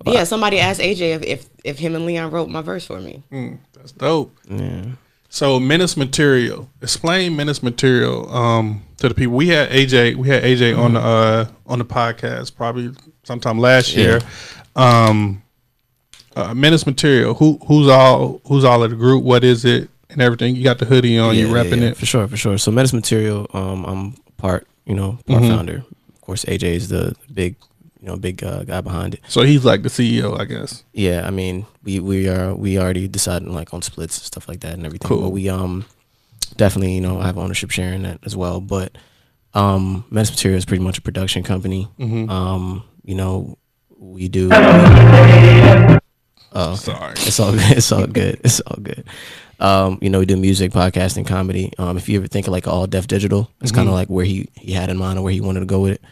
yeah, 0.04 0.24
somebody 0.24 0.58
asked 0.58 0.80
AJ 0.80 1.14
if, 1.14 1.22
if 1.22 1.46
if 1.62 1.78
him 1.78 1.94
and 1.94 2.04
Leon 2.04 2.32
wrote 2.32 2.48
my 2.48 2.60
verse 2.60 2.84
for 2.84 3.00
me. 3.00 3.22
Mm, 3.30 3.58
that's 3.74 3.92
dope. 3.92 4.36
Yeah. 4.50 4.86
So 5.32 5.60
menace 5.60 5.96
material. 5.96 6.68
Explain 6.82 7.36
menace 7.36 7.62
material 7.62 8.28
um, 8.34 8.82
to 8.96 9.08
the 9.08 9.14
people. 9.14 9.34
We 9.36 9.48
had 9.48 9.70
AJ. 9.70 10.16
We 10.16 10.28
had 10.28 10.42
AJ 10.42 10.76
on 10.76 10.94
the 10.94 11.00
uh, 11.00 11.46
on 11.66 11.78
the 11.78 11.84
podcast 11.84 12.56
probably 12.56 12.90
sometime 13.22 13.58
last 13.58 13.94
year. 13.94 14.20
Um, 14.74 15.42
uh, 16.34 16.52
menace 16.54 16.84
material. 16.84 17.34
Who 17.34 17.58
who's 17.66 17.88
all 17.88 18.40
who's 18.46 18.64
all 18.64 18.82
of 18.82 18.90
the 18.90 18.96
group? 18.96 19.22
What 19.22 19.44
is 19.44 19.64
it 19.64 19.88
and 20.08 20.20
everything? 20.20 20.56
You 20.56 20.64
got 20.64 20.78
the 20.78 20.84
hoodie 20.84 21.16
on. 21.18 21.36
you 21.36 21.46
Yeah, 21.46 21.54
repping 21.62 21.80
yeah, 21.80 21.88
it. 21.90 21.96
for 21.96 22.06
sure, 22.06 22.26
for 22.26 22.36
sure. 22.36 22.58
So 22.58 22.70
Menace 22.72 22.92
Material, 22.92 23.46
um, 23.52 23.84
I'm 23.86 24.12
part, 24.36 24.66
you 24.84 24.94
know, 24.96 25.18
part 25.28 25.42
Mm-hmm. 25.42 25.48
founder. 25.56 25.84
Of 26.12 26.20
course, 26.22 26.44
AJ 26.46 26.62
is 26.74 26.88
the 26.88 27.14
big, 27.32 27.54
you 28.00 28.06
know, 28.08 28.16
big 28.16 28.42
uh, 28.42 28.64
guy 28.64 28.80
behind 28.80 29.14
it. 29.14 29.20
So 29.28 29.42
he's 29.42 29.64
like 29.64 29.82
the 29.82 29.88
CEO, 29.88 30.38
I 30.38 30.44
guess. 30.44 30.84
Yeah, 30.92 31.26
I 31.26 31.30
mean, 31.30 31.66
we 31.82 32.00
we 32.00 32.28
are 32.28 32.54
we 32.54 32.78
already 32.78 33.08
decided 33.08 33.48
like 33.48 33.74
on 33.74 33.82
splits 33.82 34.16
and 34.18 34.24
stuff 34.24 34.48
like 34.48 34.60
that 34.60 34.72
and 34.74 34.86
everything. 34.86 35.08
Cool. 35.08 35.22
But 35.22 35.30
we 35.30 35.48
um 35.48 35.84
definitely, 36.56 36.94
you 36.94 37.00
know, 37.00 37.20
I 37.20 37.26
have 37.26 37.38
ownership 37.38 37.70
share 37.70 37.92
in 37.92 38.02
that 38.02 38.20
as 38.24 38.36
well. 38.36 38.60
But 38.60 38.96
um, 39.54 40.04
Menace 40.10 40.30
Material 40.30 40.58
is 40.58 40.64
pretty 40.64 40.82
much 40.82 40.98
a 40.98 41.02
production 41.02 41.42
company. 41.42 41.88
Mm-hmm. 41.98 42.30
Um, 42.30 42.84
you 43.04 43.14
know, 43.14 43.58
we 43.98 44.28
do. 44.28 44.50
Oh, 46.52 46.74
Sorry. 46.74 47.12
it's 47.12 47.38
all 47.38 47.52
good. 47.52 47.70
It's 47.76 47.92
all 47.92 48.06
good. 48.06 48.40
It's 48.42 48.60
all 48.60 48.78
good. 48.82 49.04
Um, 49.60 49.98
you 50.00 50.10
know, 50.10 50.18
we 50.18 50.26
do 50.26 50.36
music, 50.36 50.72
podcasting, 50.72 51.26
comedy. 51.26 51.72
Um, 51.78 51.96
if 51.96 52.08
you 52.08 52.18
ever 52.18 52.26
think 52.26 52.46
of 52.48 52.52
like 52.52 52.66
all 52.66 52.86
Def 52.88 53.06
Digital, 53.06 53.48
it's 53.60 53.70
kind 53.70 53.88
of 53.88 53.94
like 53.94 54.08
where 54.08 54.24
he 54.24 54.48
he 54.56 54.72
had 54.72 54.88
in 54.90 54.96
mind 54.96 55.18
or 55.18 55.22
where 55.22 55.32
he 55.32 55.40
wanted 55.40 55.60
to 55.60 55.66
go 55.66 55.80
with 55.80 55.92
it. 55.92 56.02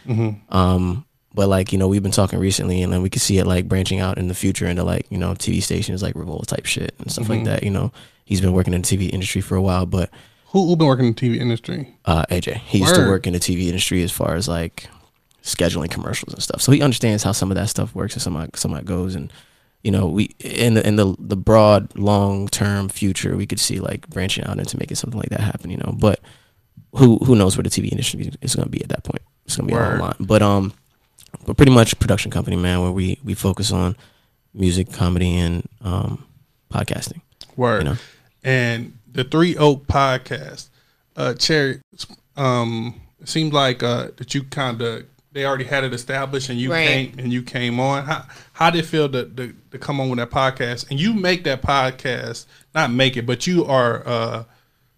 Um, 0.51 1.05
but 1.35 1.49
like 1.49 1.73
you 1.73 1.79
know, 1.79 1.89
we've 1.89 2.03
been 2.03 2.13
talking 2.13 2.39
recently, 2.39 2.83
and 2.83 2.93
then 2.93 3.03
we 3.03 3.11
could 3.11 3.23
see 3.23 3.39
it 3.39 3.47
like 3.47 3.69
branching 3.69 4.01
out 4.01 4.19
in 4.19 4.29
the 4.29 4.35
future 4.35 4.67
into 4.67 4.85
like 4.85 5.07
you 5.11 5.19
know 5.19 5.33
TV 5.35 5.63
stations 5.63 6.03
like 6.03 6.15
Revolt 6.15 6.49
type 6.49 6.67
shit 6.67 6.95
and 6.99 7.11
stuff 7.11 7.29
like 7.29 7.45
that. 7.45 7.63
You 7.63 7.71
know, 7.71 7.93
he's 8.25 8.41
been 8.41 8.53
working 8.53 8.75
in 8.75 8.83
the 8.83 8.89
TV 8.97 9.11
industry 9.11 9.41
for 9.41 9.55
a 9.57 9.63
while, 9.63 9.87
but 9.87 10.11
Who 10.47 10.67
who 10.67 10.77
been 10.77 10.87
working 10.87 11.07
in 11.07 11.15
the 11.15 11.21
TV 11.21 11.39
industry? 11.41 11.95
uh, 12.07 12.25
AJ. 12.31 12.59
He 12.59 12.79
used 12.79 12.95
to 12.95 13.07
work 13.09 13.27
in 13.27 13.33
the 13.35 13.39
TV 13.41 13.67
industry 13.67 14.03
as 14.03 14.11
far 14.13 14.35
as 14.35 14.49
like 14.49 14.89
scheduling 15.43 15.91
commercials 15.91 16.35
and 16.35 16.43
stuff. 16.43 16.61
So 16.61 16.73
he 16.73 16.83
understands 16.83 17.23
how 17.23 17.33
some 17.33 17.51
of 17.51 17.55
that 17.57 17.69
stuff 17.69 17.95
works 17.95 18.15
and 18.15 18.23
some 18.23 18.37
of, 18.37 18.51
some 18.55 18.73
of 18.73 18.79
that 18.79 18.85
goes. 18.85 19.15
And 19.15 19.33
you 19.83 19.91
know, 19.91 20.07
we 20.07 20.35
in 20.41 20.75
the 20.75 20.87
in 20.87 20.97
the 20.97 21.15
the 21.19 21.37
broad 21.37 21.97
long 21.97 22.49
term 22.49 22.89
future, 22.89 23.37
we 23.37 23.47
could 23.47 23.61
see 23.61 23.79
like 23.81 24.09
branching 24.09 24.45
out 24.45 24.59
into 24.59 24.79
making 24.79 24.97
something 24.97 25.21
like 25.21 25.29
that 25.31 25.41
happen. 25.41 25.71
You 25.71 25.77
know, 25.77 25.95
but 25.99 26.21
who 26.97 27.19
who 27.19 27.37
knows 27.37 27.57
where 27.57 27.63
the 27.63 27.71
TV 27.71 27.91
industry 27.93 28.31
is 28.41 28.55
going 28.57 28.65
to 28.65 28.71
be 28.71 28.83
at 28.83 28.89
that 28.89 29.05
point? 29.05 29.23
It's 29.45 29.57
going 29.57 29.69
to 29.69 29.75
be 29.75 29.79
Word. 29.79 29.85
a 29.87 29.91
whole 29.97 30.07
lot. 30.07 30.17
But 30.21 30.43
um, 30.43 30.73
but 31.47 31.57
pretty 31.57 31.73
much 31.73 31.93
a 31.93 31.97
production 31.97 32.31
company, 32.31 32.57
man, 32.57 32.81
where 32.83 32.93
we 32.93 33.19
we 33.25 33.35
focus 33.35 33.73
on 33.73 33.97
music, 34.55 34.93
comedy, 34.93 35.37
and 35.37 35.67
um, 35.83 36.25
podcasting. 36.73 37.21
Word. 37.57 37.83
You 37.85 37.91
know. 37.91 37.97
And 38.45 38.99
the 39.11 39.25
Three 39.25 39.57
Oak 39.57 39.87
podcast, 39.87 40.69
uh, 41.17 41.35
Cherry. 41.35 41.81
Um, 42.37 43.01
it 43.21 43.29
seemed 43.29 43.53
like 43.53 43.83
uh, 43.83 44.09
that 44.17 44.35
you 44.35 44.45
kind 44.45 44.81
of 44.81 45.05
they 45.33 45.45
already 45.45 45.65
had 45.65 45.85
it 45.85 45.93
established, 45.93 46.49
and 46.49 46.59
you 46.59 46.73
Right. 46.73 46.87
came 46.87 47.15
and 47.19 47.33
you 47.33 47.43
came 47.43 47.79
on. 47.81 48.05
How 48.05 48.27
how 48.53 48.71
did 48.71 48.81
it 48.81 48.87
feel 48.87 49.09
to, 49.11 49.25
to 49.27 49.55
to 49.73 49.79
come 49.79 50.01
on 50.01 50.09
with 50.09 50.19
that 50.19 50.31
podcast? 50.31 50.91
And 50.91 50.99
you 51.01 51.13
make 51.13 51.45
that 51.45 51.63
podcast, 51.63 52.47
not 52.75 52.91
make 52.93 53.17
it, 53.17 53.27
but 53.27 53.47
you 53.47 53.65
are 53.65 54.07
uh, 54.07 54.45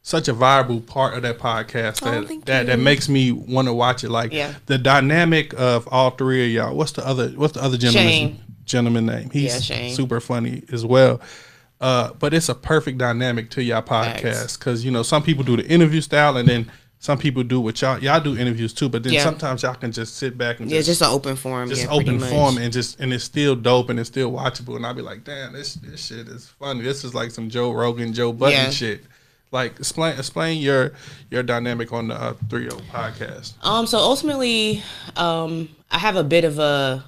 such 0.03 0.29
a 0.29 0.33
viable 0.33 0.81
part 0.81 1.15
of 1.15 1.23
that 1.23 1.39
podcast 1.39 2.01
Oh, 2.07 2.11
that 2.11 2.27
thank 2.29 2.45
that, 2.47 2.67
that 2.67 2.79
makes 2.79 3.09
me 3.09 3.33
want 3.33 3.69
to 3.69 3.75
watch 3.75 4.03
it. 4.05 4.11
Like 4.11 4.33
Yeah. 4.33 4.55
the 4.67 4.79
dynamic 4.79 5.53
of 5.59 5.87
all 5.91 6.11
three 6.11 6.47
of 6.47 6.51
y'all. 6.53 6.75
What's 6.77 6.93
the 6.93 7.07
other? 7.07 7.29
What's 7.31 7.53
the 7.55 7.63
other 7.63 7.77
gentleman? 7.77 8.11
Shane. 8.13 8.41
gentleman 8.65 9.05
name. 9.07 9.31
He's 9.31 9.53
Yeah, 9.55 9.61
Shane. 9.77 9.95
super 9.95 10.21
funny 10.21 10.63
as 10.73 10.87
well. 10.87 11.21
Uh, 11.81 12.13
but 12.19 12.33
it's 12.35 12.49
a 12.49 12.55
perfect 12.55 12.99
dynamic 12.99 13.51
to 13.51 13.63
y'all 13.63 13.83
podcast 13.83 14.59
because 14.59 14.85
you 14.85 14.91
know 14.91 15.03
some 15.03 15.23
people 15.23 15.43
do 15.45 15.57
the 15.57 15.67
interview 15.67 16.01
style 16.01 16.37
and 16.37 16.49
then 16.49 16.71
some 16.99 17.17
people 17.19 17.43
do 17.43 17.59
what 17.61 17.81
y'all 17.81 17.99
y'all 17.99 18.21
do 18.21 18.37
interviews 18.37 18.73
too. 18.75 18.89
But 18.89 19.03
then 19.03 19.15
Yeah. 19.15 19.25
sometimes 19.25 19.63
y'all 19.63 19.75
can 19.75 19.91
just 19.93 20.17
sit 20.19 20.37
back 20.39 20.61
and 20.61 20.71
Yeah, 20.71 20.79
just 20.79 20.87
just 20.89 21.03
an 21.03 21.09
open 21.09 21.37
forum. 21.37 21.69
just 21.69 21.83
yeah, 21.85 21.91
open 21.91 22.21
much. 22.21 22.29
form 22.31 22.59
and 22.59 22.73
just 22.73 23.01
and 23.01 23.13
it's 23.13 23.25
still 23.25 23.57
dope 23.57 23.89
and 23.91 23.99
it's 23.99 24.09
still 24.11 24.31
watchable 24.31 24.77
and 24.77 24.87
I'll 24.87 24.95
be 24.95 25.03
like, 25.03 25.25
damn, 25.25 25.53
this 25.55 25.75
this 25.75 26.05
shit 26.07 26.29
is 26.29 26.47
funny. 26.59 26.83
This 26.83 27.03
is 27.05 27.15
like 27.15 27.31
some 27.31 27.49
Joe 27.51 27.73
Rogan, 27.73 28.13
Joe 28.13 28.33
Budden 28.33 28.57
Yeah. 28.59 28.71
shit. 28.71 29.05
Like 29.53 29.79
explain 29.79 30.17
explain 30.19 30.63
your 30.63 30.93
your 31.31 31.43
dynamic 31.43 31.93
on 31.93 32.09
the 32.09 32.15
uh, 32.15 32.35
Three 32.49 32.69
O 32.69 32.77
podcast. 32.93 33.55
Um, 33.65 33.87
so 33.87 33.99
ultimately, 33.99 34.83
um, 35.17 35.69
I 35.91 35.99
have 35.99 36.17
a 36.17 36.23
bit 36.23 36.45
of 36.45 36.59
a 36.59 37.05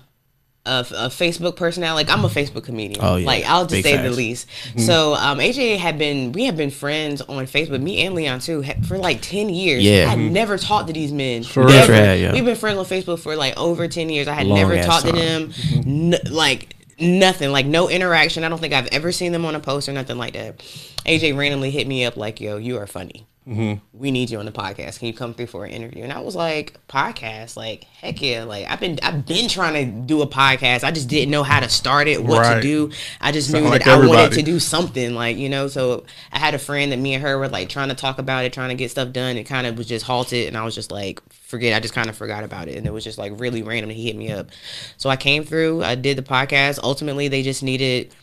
a, 0.65 0.81
a 0.81 1.09
Facebook 1.09 1.57
personality. 1.57 2.07
Like 2.07 2.17
I'm 2.17 2.25
a 2.25 2.29
Facebook 2.29 2.65
comedian. 2.65 3.01
Oh, 3.03 3.17
yeah. 3.17 3.27
Like 3.27 3.45
I'll 3.45 3.67
just 3.67 3.83
Big 3.83 3.85
say 3.85 4.03
the 4.03 4.11
least. 4.11 4.49
Mm-hmm. 4.49 4.81
So 4.81 5.15
um, 5.15 5.39
AJ 5.39 5.79
had 5.79 5.99
been 5.99 6.33
we 6.33 6.45
have 6.45 6.57
been 6.57 6.71
friends 6.71 7.21
on 7.23 7.47
Facebook. 7.47 7.83
Me 7.83 8.05
and 8.05 8.15
Leon 8.15 8.41
too 8.41 8.65
for 8.87 8.99
like 8.99 9.21
ten 9.23 9.49
years. 9.49 9.83
Yeah. 9.83 10.07
I 10.07 10.17
had 10.17 10.19
never 10.33 10.59
talked 10.59 10.89
to 10.89 10.93
these 10.93 11.13
men. 11.13 11.43
For 11.43 11.61
real. 11.61 11.71
Never. 11.71 11.87
Sure 11.87 11.95
had, 11.95 12.21
yeah. 12.21 12.33
We've 12.33 12.45
been 12.45 12.57
friends 12.57 12.79
on 12.79 12.85
Facebook 12.85 13.19
for 13.19 13.35
like 13.37 13.57
over 13.57 13.89
ten 13.89 14.09
years. 14.09 14.29
I 14.29 14.35
had 14.35 14.47
Long 14.47 14.59
never 14.59 14.75
ass 14.75 14.87
talked 14.87 15.07
to 15.07 15.13
time. 15.13 15.51
them. 15.51 16.15
N- 16.15 16.33
like 16.33 16.77
nothing. 17.03 17.51
Like 17.51 17.67
no 17.67 17.89
interaction. 17.89 18.45
I 18.45 18.49
don't 18.49 18.61
think 18.61 18.73
I've 18.73 18.87
ever 18.87 19.13
seen 19.13 19.33
them 19.33 19.45
on 19.45 19.55
a 19.55 19.61
post 19.61 19.89
or 19.89 19.93
nothing 19.93 20.19
like 20.19 20.35
that. 20.35 20.59
AJ 21.05 21.37
randomly 21.37 21.71
hit 21.71 21.87
me 21.87 22.05
up 22.05 22.17
like, 22.17 22.41
"Yo, 22.41 22.57
you 22.57 22.79
are 22.79 22.87
funny." 22.87 23.27
Mm-hmm. 23.49 23.85
we 23.93 24.13
need 24.13 24.31
you 24.31 24.39
on 24.39 24.47
the 24.47 24.53
podcast. 24.53 25.01
Can 25.01 25.09
you 25.09 25.15
come 25.15 25.35
through 25.35 25.49
for 25.49 25.65
an 25.65 25.73
interview? 25.73 26.05
And 26.05 26.13
I 26.13 26.21
was 26.21 26.37
like, 26.37 26.79
podcast? 26.89 27.57
Like, 27.57 27.85
heck 27.85 28.23
yeah. 28.23 28.45
Like 28.45 28.67
I've 28.71 28.79
been 28.79 29.01
I've 29.03 29.27
been 29.27 29.49
trying 29.49 29.75
to 29.75 30.07
do 30.07 30.23
a 30.23 30.29
podcast. 30.29 30.85
I 30.85 30.93
just 30.93 31.09
didn't 31.09 31.31
know 31.33 31.43
how 31.43 31.59
to 31.59 31.69
start 31.69 32.07
it, 32.07 32.23
what 32.23 32.39
Right. 32.43 32.55
to 32.55 32.61
do. 32.63 32.91
I 33.21 33.33
just 33.33 33.51
Sound 33.51 33.65
knew 33.65 33.71
like 33.71 33.85
that 33.85 34.01
I 34.01 34.07
wanted 34.07 34.33
to 34.35 34.43
do 34.43 34.61
something, 34.61 35.15
like, 35.15 35.37
you 35.39 35.49
know. 35.49 35.67
So 35.67 36.05
I 36.33 36.39
had 36.39 36.55
a 36.55 36.59
friend 36.59 36.93
that 36.93 36.99
me 36.99 37.15
and 37.15 37.23
her 37.25 37.37
were 37.37 37.49
like 37.49 37.69
trying 37.69 37.89
to 37.89 37.97
talk 37.97 38.19
about 38.19 38.45
it, 38.45 38.53
trying 38.53 38.69
to 38.69 38.77
get 38.77 38.93
stuff 38.93 39.13
done. 39.13 39.37
It 39.37 39.45
kind 39.45 39.67
of 39.67 39.77
was 39.77 39.89
just 39.89 40.07
halted 40.07 40.47
and 40.47 40.57
I 40.57 40.65
was 40.65 40.75
just 40.77 40.93
like, 40.93 41.21
forget, 41.33 41.75
I 41.75 41.81
just 41.81 41.95
kind 41.95 42.09
of 42.09 42.17
forgot 42.17 42.45
about 42.45 42.69
it. 42.69 42.77
And 42.77 42.87
it 42.87 42.93
was 42.93 43.03
just 43.03 43.19
like 43.19 43.33
really 43.41 43.65
random. 43.65 43.91
He 43.91 44.05
hit 44.07 44.15
me 44.17 44.31
up. 44.31 44.51
So 44.99 45.11
I 45.11 45.17
came 45.17 45.43
through, 45.45 45.83
I 45.83 45.97
did 45.97 46.17
the 46.17 46.23
podcast. 46.23 46.79
Ultimately 46.83 47.27
they 47.27 47.43
just 47.43 47.63
needed 47.65 48.15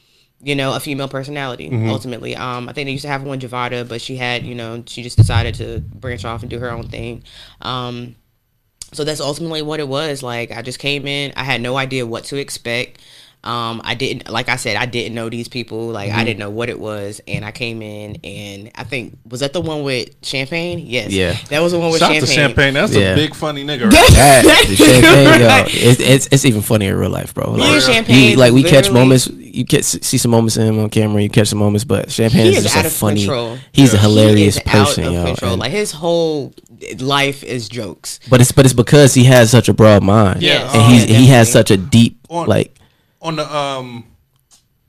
you 0.41 0.55
know, 0.55 0.73
a 0.73 0.79
female 0.79 1.07
personality. 1.07 1.69
Mm-hmm. 1.69 1.89
Ultimately, 1.89 2.35
um, 2.35 2.69
I 2.69 2.73
think 2.73 2.87
they 2.87 2.91
used 2.91 3.03
to 3.03 3.09
have 3.09 3.23
one 3.23 3.39
Javada, 3.39 3.87
but 3.87 4.01
she 4.01 4.15
had, 4.15 4.43
you 4.43 4.55
know, 4.55 4.83
she 4.85 5.03
just 5.03 5.17
decided 5.17 5.55
to 5.55 5.79
branch 5.79 6.25
off 6.25 6.41
and 6.41 6.49
do 6.49 6.59
her 6.59 6.71
own 6.71 6.87
thing. 6.87 7.23
Um, 7.61 8.15
so 8.93 9.03
that's 9.03 9.21
ultimately 9.21 9.61
what 9.61 9.79
it 9.79 9.87
was. 9.87 10.23
Like, 10.23 10.51
I 10.51 10.61
just 10.61 10.79
came 10.79 11.07
in, 11.07 11.33
I 11.35 11.43
had 11.43 11.61
no 11.61 11.77
idea 11.77 12.05
what 12.05 12.23
to 12.25 12.37
expect. 12.37 13.01
Um, 13.41 13.79
I 13.85 13.95
didn't, 13.95 14.29
like 14.29 14.49
I 14.49 14.57
said, 14.57 14.75
I 14.75 14.85
didn't 14.85 15.15
know 15.15 15.29
these 15.29 15.47
people. 15.47 15.87
Like, 15.87 16.09
Mm-hmm. 16.09 16.19
I 16.19 16.23
didn't 16.25 16.39
know 16.39 16.49
what 16.49 16.67
it 16.69 16.77
was, 16.79 17.21
and 17.27 17.45
I 17.45 17.51
came 17.51 17.81
in, 17.81 18.17
and 18.23 18.69
I 18.75 18.83
think 18.83 19.17
was 19.29 19.39
that 19.39 19.53
the 19.53 19.61
one 19.61 19.83
with 19.83 20.09
Champagne? 20.25 20.79
Yes, 20.79 21.11
Yeah. 21.11 21.37
that 21.49 21.61
was 21.61 21.71
the 21.71 21.79
one 21.79 21.91
with 21.91 21.99
Shout 21.99 22.11
Champagne. 22.11 22.27
to 22.27 22.33
Champagne. 22.33 22.73
That's 22.73 22.93
Yeah. 22.93 23.13
a 23.13 23.15
big 23.15 23.33
funny 23.35 23.63
nigga. 23.63 23.83
Right? 23.91 24.11
That, 24.11 24.65
the 24.67 24.75
champagne, 24.75 25.23
yo, 25.41 25.47
Right. 25.47 25.65
it's, 25.73 25.99
it's 26.01 26.27
it's 26.31 26.45
even 26.45 26.61
funnier 26.61 26.91
in 26.91 26.97
real 26.99 27.09
life, 27.11 27.33
bro. 27.33 27.53
Me 27.53 27.61
and 27.63 27.71
Like, 27.73 27.81
Champagne 27.81 28.31
you, 28.31 28.35
like 28.37 28.51
we 28.51 28.63
catch 28.63 28.91
moments, 28.91 29.27
you 29.27 29.63
catch 29.65 29.83
see 29.85 30.17
some 30.17 30.31
moments 30.31 30.57
in 30.57 30.67
him 30.67 30.79
on 30.79 30.89
camera, 30.89 31.21
you 31.21 31.29
catch 31.29 31.47
some 31.47 31.59
moments, 31.59 31.85
but 31.85 32.11
champagne 32.11 32.47
is 32.47 32.57
is 32.57 32.63
just 32.63 32.75
out 32.75 32.83
a 32.83 32.87
of 32.87 32.93
funny. 32.93 33.21
control. 33.21 33.57
He's 33.71 33.93
a 33.93 33.97
hilarious 33.97 34.57
He 34.57 34.63
person, 34.63 35.03
out 35.05 35.07
of 35.07 35.13
yo. 35.13 35.25
control. 35.27 35.51
and- 35.53 35.59
Like 35.61 35.71
his 35.71 35.91
whole 35.93 36.53
life 36.99 37.43
is 37.43 37.69
jokes. 37.69 38.19
but 38.29 38.41
it's 38.41 38.51
but 38.51 38.65
it's 38.65 38.73
because 38.73 39.13
he 39.13 39.23
has 39.25 39.49
such 39.49 39.69
a 39.69 39.73
broad 39.73 40.03
mind, 40.03 40.41
Yeah, 40.41 40.69
and 40.73 40.91
he's 40.93 41.03
he 41.03 41.27
has 41.27 41.49
such 41.51 41.71
a 41.71 41.77
deep 41.77 42.19
On- 42.29 42.47
like 42.47 42.75
On 43.21 43.35
the 43.35 43.55
um, 43.55 44.05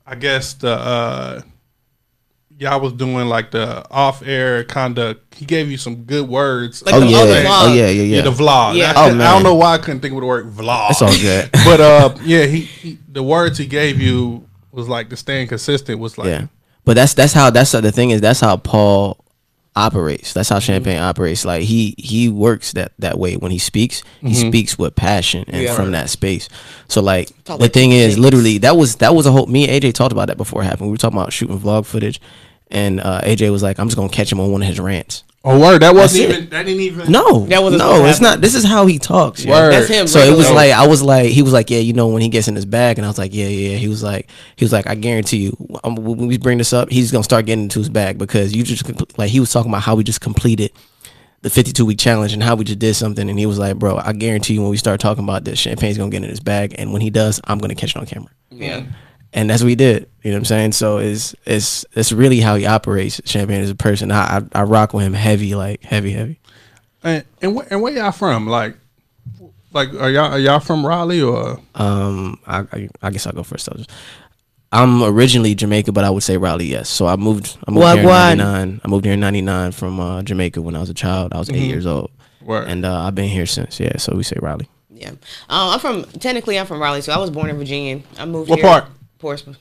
I 0.07 0.15
guess 0.15 0.55
the 0.55 0.73
uh, 0.73 1.41
y'all 2.59 2.81
was 2.81 2.93
doing 2.93 3.27
like 3.29 3.51
the 3.51 3.85
off 3.91 4.23
air 4.25 4.65
kind 4.65 4.99
of. 4.99 5.19
He 5.35 5.45
gave 5.47 5.71
you 5.71 5.77
some 5.79 6.05
good 6.05 6.29
words. 6.29 6.83
Like 6.85 6.95
oh 6.95 7.01
the- 7.01 7.07
yeah, 7.07 7.19
oh, 7.19 7.27
the 7.27 7.41
oh 7.41 7.45
vlog. 7.45 7.77
yeah, 7.77 7.89
yeah, 7.89 7.91
yeah. 8.03 8.17
Yeah, 8.17 8.23
the 8.23 8.31
vlog. 8.31 8.77
Yeah. 8.77 8.93
I, 8.95 9.01
Oh, 9.05 9.09
couldn't- 9.09 9.21
I 9.23 9.33
don't 9.33 9.43
know 9.43 9.55
why 9.55 9.75
I 9.75 9.79
couldn't 9.79 10.01
think 10.01 10.15
of 10.15 10.21
the 10.21 10.27
word 10.27 10.47
vlog. 10.53 10.91
It's 10.91 11.03
all 11.03 11.13
good. 11.17 11.51
but 11.65 11.81
uh, 11.81 12.15
yeah, 12.23 12.45
he, 12.47 12.61
he 12.61 12.99
the 13.09 13.23
words 13.23 13.59
he 13.59 13.67
gave 13.67 14.01
you 14.01 14.47
was 14.73 14.89
like 14.89 15.09
the 15.09 15.17
staying 15.17 15.49
consistent 15.49 15.99
was 15.99 16.17
like 16.19 16.29
Yeah, 16.29 16.47
but 16.85 16.95
that's 16.95 17.15
that's 17.15 17.33
how 17.33 17.51
that's 17.51 17.73
the 17.73 17.91
thing 17.93 18.11
is 18.11 18.21
that's 18.21 18.41
how 18.41 18.57
Paul 18.57 19.20
operates. 19.77 20.33
That's 20.33 20.49
how 20.49 20.59
Champagne 20.59 20.99
operates. 20.99 21.45
Like 21.45 21.63
he 21.63 21.95
he 21.99 22.29
works 22.29 22.73
that 22.73 22.93
that 22.99 23.19
way 23.19 23.37
when 23.37 23.51
he 23.53 23.59
speaks. 23.59 24.03
He 24.21 24.35
speaks 24.35 24.79
with 24.79 24.95
passion 24.97 25.45
and 25.49 25.63
Yeah. 25.63 25.75
from 25.75 25.93
that 25.93 26.11
space. 26.11 26.49
So 26.89 27.01
like 27.01 27.29
the 27.45 27.69
thing 27.69 27.93
is, 27.93 28.15
things. 28.15 28.19
literally 28.19 28.59
that 28.59 28.77
was 28.77 28.97
that 28.97 29.15
was 29.15 29.27
a 29.27 29.33
whole. 29.33 29.47
Me 29.47 29.69
and 29.69 29.83
AJ 29.83 29.93
talked 29.95 30.13
about 30.13 30.27
that 30.29 30.37
before 30.37 30.63
it 30.63 30.67
happened. 30.67 30.89
We 30.89 30.93
were 30.93 30.99
talking 30.99 31.19
about 31.19 31.33
shooting 31.33 31.59
vlog 31.59 31.87
footage, 31.87 32.21
and 32.71 33.01
uh, 33.01 33.21
AJ 33.23 33.51
was 33.53 33.63
like, 33.63 33.79
"I'm 33.79 33.87
just 33.89 33.97
gonna 33.97 34.09
catch 34.09 34.31
him 34.33 34.41
on 34.41 34.51
one 34.53 34.63
of 34.63 34.69
his 34.69 34.81
rants." 34.81 35.23
Oh 35.43 35.59
word, 35.59 35.81
that 35.81 35.95
wasn't 35.95 36.25
it. 36.25 36.31
even 36.37 36.51
that 36.51 36.67
didn't 36.67 36.83
even 36.83 37.11
No, 37.11 37.47
That 37.47 37.63
wasn't 37.63 37.79
no, 37.81 37.93
supposed 37.95 38.05
to 38.05 38.11
it's 38.11 38.21
not. 38.21 38.41
This 38.43 38.55
is 38.55 38.63
how 38.63 38.85
he 38.85 38.99
talks. 38.99 39.43
yo. 39.43 39.51
Word. 39.53 39.73
That's 39.73 39.89
him. 39.89 40.07
So 40.07 40.19
it 40.19 40.31
was 40.37 40.41
regular. 40.49 40.55
like 40.55 40.73
I 40.73 40.87
was 40.87 41.03
like 41.03 41.31
he 41.31 41.41
was 41.41 41.55
like 41.55 41.71
yeah 41.71 41.79
you 41.79 41.95
know 41.95 42.09
when 42.09 42.21
he 42.21 42.29
gets 42.29 42.47
in 42.47 42.55
his 42.55 42.67
bag 42.67 42.99
and 42.99 43.07
I 43.07 43.09
was 43.09 43.17
like 43.17 43.33
yeah 43.33 43.47
yeah 43.47 43.77
he 43.79 43.89
was 43.89 44.03
like 44.03 44.29
he 44.57 44.65
was 44.67 44.73
like 44.73 44.87
I 44.87 44.95
guarantee 44.97 45.39
you 45.39 45.57
um, 45.83 45.95
when 45.97 46.27
we 46.27 46.37
bring 46.37 46.59
this 46.59 46.75
up 46.75 46.91
he's 46.91 47.11
gonna 47.11 47.25
start 47.25 47.47
getting 47.47 47.65
into 47.65 47.79
his 47.79 47.89
bag 47.89 48.19
because 48.19 48.55
you 48.55 48.63
just 48.63 48.85
like 49.19 49.31
he 49.31 49.41
was 49.41 49.51
talking 49.51 49.71
about 49.71 49.83
how 49.83 49.95
we 49.97 50.05
just 50.05 50.21
completed 50.21 50.73
the 51.41 51.49
52 51.49 51.87
week 51.87 51.99
challenge 51.99 52.35
and 52.35 52.43
how 52.43 52.55
we 52.55 52.65
just 52.65 52.79
did 52.79 52.93
something 52.95 53.31
and 53.31 53.39
he 53.39 53.47
was 53.47 53.59
like 53.59 53.79
bro 53.79 53.97
I 53.97 54.13
guarantee 54.13 54.53
you 54.55 54.61
when 54.61 54.69
we 54.71 54.77
start 54.77 55.01
talking 55.01 55.25
about 55.25 55.45
this 55.45 55.59
champagne's 55.59 55.97
gonna 55.97 56.11
get 56.11 56.23
in 56.23 56.29
his 56.29 56.41
bag 56.41 56.75
and 56.77 56.93
when 56.93 57.01
he 57.01 57.09
does 57.09 57.41
I'm 57.45 57.57
gonna 57.59 57.75
catch 57.75 57.97
it 57.97 57.99
on 57.99 58.05
camera 58.05 58.29
yeah. 58.51 58.85
And 59.33 59.49
that's 59.51 59.63
what 59.63 59.69
he 59.69 59.75
did 59.77 60.09
you 60.23 60.31
know 60.31 60.37
what 60.37 60.41
I'm 60.41 60.45
saying 60.47 60.73
so 60.73 60.99
it's 60.99 61.35
it's 61.47 61.85
it's 61.95 62.13
really 62.13 62.41
how 62.41 62.57
he 62.57 62.67
operates 62.67 63.21
champagne 63.25 63.61
as 63.63 63.71
a 63.71 63.75
person 63.75 64.11
I 64.11 64.39
I, 64.39 64.43
I 64.55 64.63
rock 64.65 64.93
with 64.93 65.05
him 65.05 65.13
heavy 65.15 65.55
like 65.55 65.83
heavy 65.83 66.13
heavy 66.13 66.39
And 67.03 67.25
and, 67.43 67.57
wh- 67.57 67.67
and 67.71 67.81
where 67.83 67.93
y'all 67.93 68.13
from? 68.13 68.47
Like, 68.47 68.77
like 69.73 69.89
are 69.95 70.11
y'all 70.11 70.33
are 70.33 70.39
y'all 70.39 70.61
from 70.61 70.85
Raleigh 70.85 71.23
or? 71.23 71.59
Um, 71.75 72.39
I, 72.47 72.59
I, 72.73 72.89
I 73.03 73.11
guess 73.11 73.27
I'll 73.27 73.33
go 73.33 73.43
first. 73.43 73.69
I'll 73.71 73.79
just- 73.79 73.91
I'm 74.73 75.03
originally 75.03 75.55
Jamaica, 75.57 75.91
but 75.93 76.05
I 76.05 76.11
would 76.11 76.23
say 76.23 76.37
Raleigh, 76.37 76.67
yes. 76.67 76.89
So 76.89 77.07
I 77.09 77.17
moved. 77.17 77.57
I 77.67 77.73
moved 77.73 77.87
here 77.89 77.99
in 78.03 78.39
'99. 78.39 78.81
I 78.85 78.89
moved 78.89 79.05
here 79.05 79.15
in 79.15 79.21
'99 79.21 79.73
from 79.73 79.99
uh, 79.99 80.23
Jamaica 80.23 80.63
when 80.63 80.77
I 80.77 80.81
was 80.81 80.91
a 80.91 80.95
child. 80.95 81.33
I 81.33 81.39
was 81.41 81.51
8 81.51 81.57
years 81.59 81.87
old, 81.87 82.11
Word. 82.41 82.69
and 82.69 82.85
uh, 82.85 83.01
I've 83.01 83.17
been 83.17 83.29
here 83.29 83.47
since. 83.47 83.81
Yeah, 83.81 83.97
so 83.97 84.15
we 84.15 84.23
say 84.23 84.37
Raleigh. 84.41 84.69
Yeah. 84.95 85.11
Um, 85.11 85.17
I'm 85.49 85.81
from 85.81 86.05
technically 86.21 86.57
I'm 86.57 86.67
from 86.67 86.81
Raleigh, 86.81 87.01
so 87.01 87.13
I 87.13 87.19
was 87.19 87.31
born 87.31 87.51
in 87.51 87.57
Virginia. 87.57 88.01
I 88.17 88.27
moved 88.27 88.49
What 88.49 88.61
here. 88.61 88.69
part? 88.69 88.85
Portsmouth. 89.21 89.59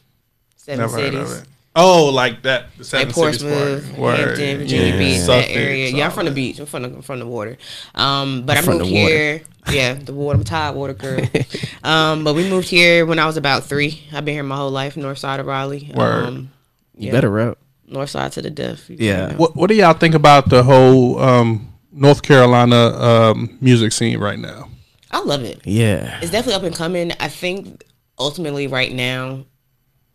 Seven 0.55 0.79
Never 0.79 0.93
heard 0.97 1.13
cities. 1.13 1.31
of 1.31 1.37
it. 1.43 1.47
Oh, 1.75 2.05
like 2.09 2.41
that. 2.43 2.71
The 2.77 2.79
Like 2.79 2.85
seven 2.85 3.13
cities 3.13 3.43
Portsmouth, 3.43 3.89
part. 3.89 3.99
Word. 3.99 4.17
Hampton, 4.19 4.57
Virginia 4.57 4.85
Yeah. 4.93 4.97
Beach, 4.97 5.17
Suffolk, 5.19 5.47
that 5.47 5.55
area. 5.55 5.89
Yeah, 5.89 6.05
I'm 6.05 6.11
from 6.11 6.25
the 6.25 6.31
beach. 6.31 6.59
I'm 6.59 6.65
from 6.65 6.81
the 6.83 7.01
from 7.03 7.19
the 7.19 7.27
water. 7.27 7.57
Um, 7.95 8.43
but 8.45 8.57
I 8.57 8.61
From 8.61 8.79
moved 8.79 8.89
here. 8.89 9.41
Yeah, 9.69 9.93
the 9.93 10.13
water. 10.13 10.35
I'm 10.35 10.41
a 10.41 10.45
tide 10.45 10.71
water 10.75 10.93
girl. 10.93 11.21
um, 11.83 12.23
but 12.23 12.33
we 12.33 12.49
moved 12.49 12.67
here 12.69 13.05
when 13.05 13.19
I 13.19 13.25
was 13.27 13.37
about 13.37 13.65
three. 13.65 14.01
I've 14.11 14.25
been 14.25 14.33
here 14.33 14.43
my 14.43 14.55
whole 14.55 14.71
life, 14.71 14.97
north 14.97 15.19
side 15.19 15.39
of 15.39 15.45
Raleigh. 15.45 15.91
Word. 15.93 16.25
Um, 16.25 16.51
You 16.97 17.11
better 17.11 17.29
rep. 17.29 17.57
north 17.87 18.09
side 18.09 18.31
to 18.33 18.41
the 18.41 18.49
death. 18.49 18.89
Yeah. 18.89 19.35
What 19.35 19.55
What 19.55 19.67
do 19.69 19.75
y'all 19.75 19.93
think 19.93 20.15
about 20.15 20.49
the 20.49 20.63
whole 20.63 21.19
um, 21.19 21.71
North 21.91 22.23
Carolina 22.23 22.75
um, 22.97 23.57
music 23.61 23.91
scene 23.91 24.17
right 24.19 24.39
now? 24.39 24.69
I 25.11 25.21
love 25.21 25.43
it. 25.43 25.61
Yeah. 25.65 26.19
It's 26.21 26.31
definitely 26.31 26.55
up 26.55 26.63
and 26.63 26.75
coming. 26.75 27.11
I 27.19 27.27
think 27.29 27.83
ultimately 28.19 28.67
right 28.67 28.93
now, 28.93 29.45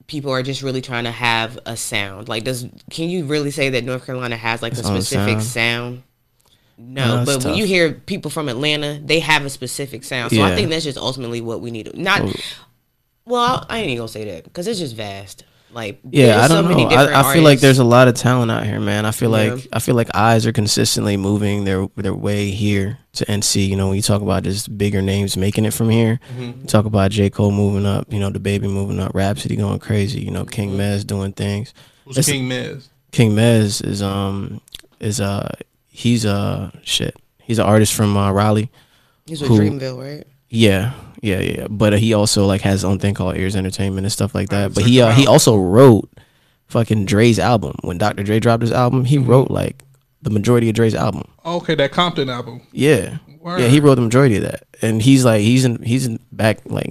people 0.06 0.30
are 0.30 0.42
just 0.42 0.62
really 0.62 0.80
trying 0.80 1.04
to 1.04 1.10
have 1.10 1.58
a 1.66 1.76
sound. 1.76 2.28
Like, 2.28 2.44
does 2.44 2.66
can 2.90 3.08
you 3.08 3.24
really 3.24 3.50
say 3.50 3.70
that 3.70 3.84
North 3.84 4.06
Carolina 4.06 4.36
has 4.36 4.62
like 4.62 4.74
a 4.74 4.78
Its 4.78 4.88
own 4.88 5.00
specific 5.00 5.40
sound? 5.40 5.42
sound? 5.42 6.02
No, 6.76 7.18
No, 7.18 7.24
but 7.24 7.44
when 7.44 7.54
you 7.54 7.66
hear 7.66 7.92
people 7.92 8.30
from 8.30 8.48
Atlanta, 8.48 9.00
they 9.02 9.20
have 9.20 9.44
a 9.44 9.50
specific 9.50 10.02
sound. 10.04 10.32
So 10.32 10.42
I 10.42 10.54
think 10.56 10.70
that's 10.70 10.84
just 10.84 10.98
ultimately 10.98 11.40
what 11.40 11.60
we 11.60 11.70
need. 11.70 11.96
Not 11.96 12.22
oh. 12.22 12.32
well, 13.24 13.66
I 13.68 13.78
ain't 13.78 13.88
even 13.88 13.98
gonna 13.98 14.08
say 14.08 14.24
that 14.24 14.44
because 14.44 14.66
it's 14.66 14.80
just 14.80 14.96
vast. 14.96 15.44
Like 15.74 16.00
Yeah, 16.08 16.40
I 16.42 16.48
don't 16.48 16.68
many 16.68 16.84
know. 16.84 16.90
different 16.90 17.14
I, 17.14 17.30
I 17.30 17.34
feel 17.34 17.42
like 17.42 17.60
there's 17.60 17.78
a 17.80 17.84
lot 17.84 18.06
of 18.08 18.14
talent 18.14 18.50
out 18.50 18.64
here, 18.64 18.78
man. 18.80 19.04
I 19.06 19.10
feel 19.10 19.30
Yeah. 19.36 19.54
like 19.54 19.66
I 19.72 19.78
feel 19.80 19.94
like 19.96 20.08
eyes 20.14 20.46
are 20.46 20.52
consistently 20.52 21.16
moving 21.16 21.64
their 21.64 21.88
their 21.96 22.14
way 22.14 22.50
here 22.50 22.98
to 23.14 23.24
NC. 23.26 23.68
You 23.68 23.76
know, 23.76 23.88
when 23.88 23.96
you 23.96 24.02
talk 24.02 24.22
about 24.22 24.44
just 24.44 24.76
bigger 24.78 25.02
names 25.02 25.36
making 25.36 25.64
it 25.64 25.74
from 25.74 25.90
here, 25.90 26.20
Mm-hmm. 26.38 26.66
talk 26.66 26.84
about 26.84 27.10
J 27.10 27.28
Cole 27.30 27.50
moving 27.50 27.86
up. 27.86 28.12
You 28.12 28.20
know, 28.20 28.30
the 28.30 28.38
baby 28.40 28.68
moving 28.68 29.00
up, 29.00 29.12
Rapsody 29.14 29.56
going 29.56 29.78
crazy. 29.80 30.20
You 30.20 30.30
know, 30.30 30.42
Mm-hmm. 30.44 30.50
King 30.50 30.70
Mez 30.78 31.06
doing 31.06 31.32
things. 31.32 31.74
Who's 32.04 32.18
It's- 32.18 32.32
King 32.32 32.46
Miz? 32.48 32.88
King 33.10 33.32
Mez 33.32 33.84
is 33.86 34.02
um 34.02 34.60
is 35.00 35.20
uh 35.20 35.48
he's 35.88 36.24
uh 36.24 36.70
shit. 36.82 37.16
He's 37.42 37.58
an 37.58 37.66
artist 37.66 37.94
from 37.94 38.16
uh, 38.16 38.30
Raleigh. 38.32 38.70
He's 39.26 39.40
with 39.40 39.50
who- 39.50 39.58
Dreamville, 39.60 39.98
right? 40.00 40.26
Yeah, 40.54 40.92
yeah, 41.20 41.40
yeah. 41.40 41.66
But 41.68 41.94
uh, 41.94 41.96
he 41.96 42.14
also 42.14 42.46
like 42.46 42.60
has 42.62 42.74
his 42.80 42.84
own 42.84 42.98
thing 42.98 43.14
called 43.14 43.36
Ears 43.36 43.56
Entertainment 43.56 44.04
and 44.04 44.12
stuff 44.12 44.34
like 44.34 44.50
that. 44.50 44.74
But 44.74 44.84
he 44.84 45.00
uh, 45.00 45.10
he 45.12 45.26
also 45.26 45.56
wrote 45.56 46.08
fucking 46.68 47.06
Dre's 47.06 47.38
album. 47.38 47.74
When 47.82 47.98
Dr. 47.98 48.22
Dre 48.22 48.38
dropped 48.40 48.62
his 48.62 48.72
album, 48.72 49.04
he 49.04 49.18
wrote 49.18 49.50
like 49.50 49.82
the 50.22 50.30
majority 50.30 50.68
of 50.68 50.74
Dre's 50.76 50.94
album. 50.94 51.24
Okay, 51.44 51.74
that 51.74 51.92
Compton 51.92 52.30
album. 52.30 52.62
Yeah, 52.72 53.18
Word. 53.40 53.60
yeah. 53.60 53.68
He 53.68 53.80
wrote 53.80 53.96
the 53.96 54.02
majority 54.02 54.36
of 54.36 54.42
that, 54.44 54.64
and 54.80 55.02
he's 55.02 55.24
like 55.24 55.40
he's 55.40 55.64
in 55.64 55.82
he's 55.82 56.06
in 56.06 56.20
back 56.32 56.60
like 56.66 56.86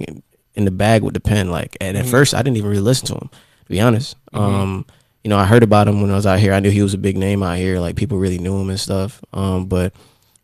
in 0.54 0.64
the 0.66 0.70
bag 0.70 1.02
with 1.02 1.14
the 1.14 1.20
pen. 1.20 1.50
Like, 1.50 1.76
and 1.80 1.96
at 1.96 2.04
Mhm. 2.04 2.10
first 2.10 2.34
I 2.34 2.42
didn't 2.42 2.58
even 2.58 2.70
really 2.70 2.82
listen 2.82 3.06
to 3.08 3.14
him, 3.14 3.28
to 3.30 3.68
be 3.68 3.80
honest. 3.80 4.14
Mhm. 4.34 4.38
Um, 4.40 4.86
you 5.24 5.30
know, 5.30 5.38
I 5.38 5.46
heard 5.46 5.62
about 5.62 5.88
him 5.88 6.02
when 6.02 6.10
I 6.10 6.14
was 6.16 6.26
out 6.26 6.38
here. 6.38 6.52
I 6.52 6.60
knew 6.60 6.70
he 6.70 6.82
was 6.82 6.92
a 6.94 6.98
big 6.98 7.16
name 7.16 7.42
out 7.42 7.56
here. 7.56 7.80
Like 7.80 7.96
people 7.96 8.18
really 8.18 8.38
knew 8.38 8.60
him 8.60 8.68
and 8.68 8.78
stuff. 8.78 9.20
Um, 9.32 9.64
but 9.66 9.92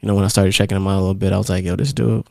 you 0.01 0.07
know, 0.09 0.15
when 0.15 0.25
I 0.25 0.29
started 0.29 0.53
checking 0.53 0.77
him 0.77 0.87
out 0.89 0.97
a 0.97 1.01
little 1.01 1.13
bit, 1.15 1.33
I 1.35 1.39
was 1.39 1.51
like, 1.51 1.65
yo, 1.65 1.77
this 1.77 1.93
dude 1.93 2.25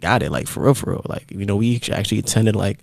got 0.00 0.22
it. 0.22 0.30
Like 0.32 0.46
for 0.48 0.62
real, 0.64 0.74
for 0.74 0.90
real. 0.90 1.02
Like 1.08 1.30
you 1.30 1.44
know, 1.46 1.56
we 1.56 1.80
actually 1.92 2.18
attended 2.18 2.56
like 2.56 2.78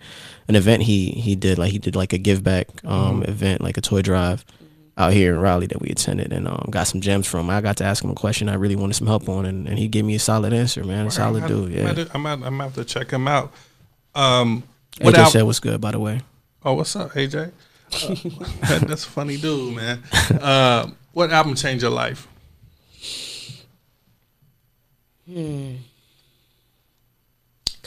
an 0.48 0.56
event 0.56 0.84
he 0.84 1.10
he 1.12 1.36
did. 1.36 1.58
Like 1.58 1.72
he 1.72 1.80
did 1.80 1.96
like 1.96 2.14
a 2.14 2.18
give 2.18 2.44
back 2.44 2.68
um 2.86 3.22
Mhm. 3.24 3.28
event, 3.30 3.62
like 3.62 3.78
a 3.78 3.82
toy 3.82 4.02
drive 4.02 4.46
out 4.98 5.12
here 5.12 5.34
in 5.34 5.40
Raleigh 5.42 5.68
that 5.68 5.82
we 5.82 5.90
attended 5.90 6.32
and 6.32 6.48
um, 6.48 6.68
got 6.70 6.84
some 6.88 7.02
gems 7.02 7.28
from. 7.28 7.50
I 7.50 7.60
got 7.60 7.76
to 7.78 7.84
ask 7.84 8.02
him 8.02 8.12
a 8.12 8.16
question 8.16 8.48
I 8.48 8.54
really 8.54 8.78
wanted 8.78 8.94
some 8.94 9.08
help 9.08 9.28
on, 9.28 9.46
and, 9.46 9.68
and 9.68 9.78
he 9.78 9.90
gave 9.90 10.06
me 10.06 10.16
a 10.16 10.20
solid 10.20 10.54
answer, 10.54 10.86
man. 10.86 11.08
A 11.08 11.12
solid 11.12 11.44
I'm 11.44 11.50
dude. 11.50 11.74
Yeah. 11.74 12.06
I'm, 12.14 12.26
at, 12.26 12.42
I'm 12.42 12.60
have 12.60 12.76
to 12.76 12.86
check 12.86 13.12
him 13.12 13.28
out. 13.28 13.52
Um, 14.14 14.64
AJ 15.00 15.04
what 15.04 15.18
al- 15.18 15.30
said 15.30 15.44
was 15.44 15.60
good, 15.60 15.82
by 15.82 15.92
the 15.92 16.00
way. 16.00 16.22
Oh, 16.64 16.76
what's 16.76 16.96
up, 16.96 17.12
AJ? 17.12 17.52
Uh, 17.92 18.08
that- 18.70 18.86
that's 18.88 19.04
a 19.04 19.10
funny 19.10 19.36
dude, 19.36 19.76
man. 19.76 20.02
Uh, 20.32 20.92
what 21.12 21.30
album 21.30 21.56
changed 21.56 21.82
your 21.82 21.92
life? 21.92 22.26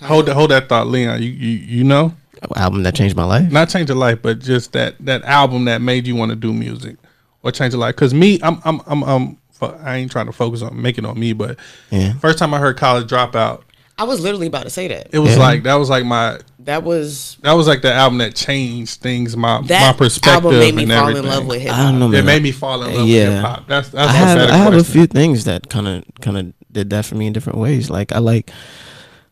Hold 0.02 0.26
that, 0.26 0.34
hold 0.34 0.50
that 0.50 0.68
thought, 0.68 0.86
Leon. 0.86 1.22
You, 1.22 1.28
you, 1.30 1.48
you 1.78 1.84
know, 1.84 2.14
Album 2.56 2.82
that 2.84 2.94
changed 2.94 3.16
my 3.16 3.24
life. 3.24 3.50
not 3.50 3.68
change 3.68 3.88
your 3.88 3.98
life, 3.98 4.20
but 4.22 4.38
just 4.38 4.72
that 4.72 4.94
that 5.00 5.24
album 5.24 5.64
that 5.64 5.80
made 5.82 6.06
you 6.06 6.14
want 6.14 6.30
to 6.30 6.36
do 6.36 6.52
music 6.52 6.96
or 7.42 7.50
change 7.50 7.72
your 7.72 7.80
life. 7.80 7.94
Because 7.96 8.14
me, 8.14 8.38
I'm, 8.42 8.60
I'm, 8.64 8.80
I'm, 8.86 9.02
I'm 9.02 9.38
I 9.60 9.96
ain't 9.96 10.10
trying 10.12 10.26
to 10.26 10.32
focus 10.32 10.62
on 10.62 10.80
making 10.80 11.04
on 11.04 11.18
me, 11.18 11.32
but 11.32 11.58
Yeah. 11.90 12.12
first 12.14 12.38
time 12.38 12.54
I 12.54 12.58
heard 12.58 12.76
College 12.76 13.08
Dropout, 13.10 13.62
I 13.98 14.04
was 14.04 14.20
literally 14.20 14.46
about 14.46 14.62
to 14.62 14.70
say 14.70 14.86
that. 14.86 15.08
it 15.12 15.18
was 15.18 15.32
Yeah. 15.32 15.42
like 15.42 15.62
that 15.64 15.74
was 15.74 15.90
like 15.90 16.04
my 16.04 16.38
That 16.60 16.84
was 16.84 17.38
that 17.42 17.54
was 17.54 17.66
like 17.66 17.82
the 17.82 17.92
album 17.92 18.18
that 18.18 18.36
changed 18.36 19.00
things, 19.00 19.36
my 19.36 19.60
that 19.62 19.80
my 19.92 19.98
perspective 19.98 20.44
album 20.44 20.60
made 20.60 20.74
me 20.76 20.82
and 20.84 20.92
fall 20.92 21.08
everything. 21.08 21.24
in 21.24 21.30
love 21.30 21.46
with 21.48 21.60
hip 21.60 21.72
I 21.72 21.76
don't 21.90 21.94
hop. 21.94 21.98
know, 21.98 22.06
It 22.06 22.12
man. 22.12 22.26
made 22.26 22.42
me 22.44 22.52
fall 22.52 22.80
in 22.84 22.94
love 22.94 23.08
Yeah. 23.08 23.24
with 23.24 23.34
hip 23.34 23.44
hop. 23.44 23.66
That's 23.66 23.88
that's 23.88 24.12
I 24.12 24.14
a 24.14 24.16
have 24.18 24.50
I 24.50 24.56
have 24.58 24.74
a 24.74 24.84
few 24.84 25.08
things 25.08 25.42
that 25.46 25.68
kind 25.68 25.88
of 25.88 26.04
kind 26.20 26.38
of 26.38 26.52
did 26.70 26.90
that 26.90 27.04
for 27.04 27.16
me 27.16 27.26
in 27.26 27.32
different 27.32 27.58
ways. 27.58 27.90
Like 27.90 28.12
I 28.12 28.18
like 28.20 28.52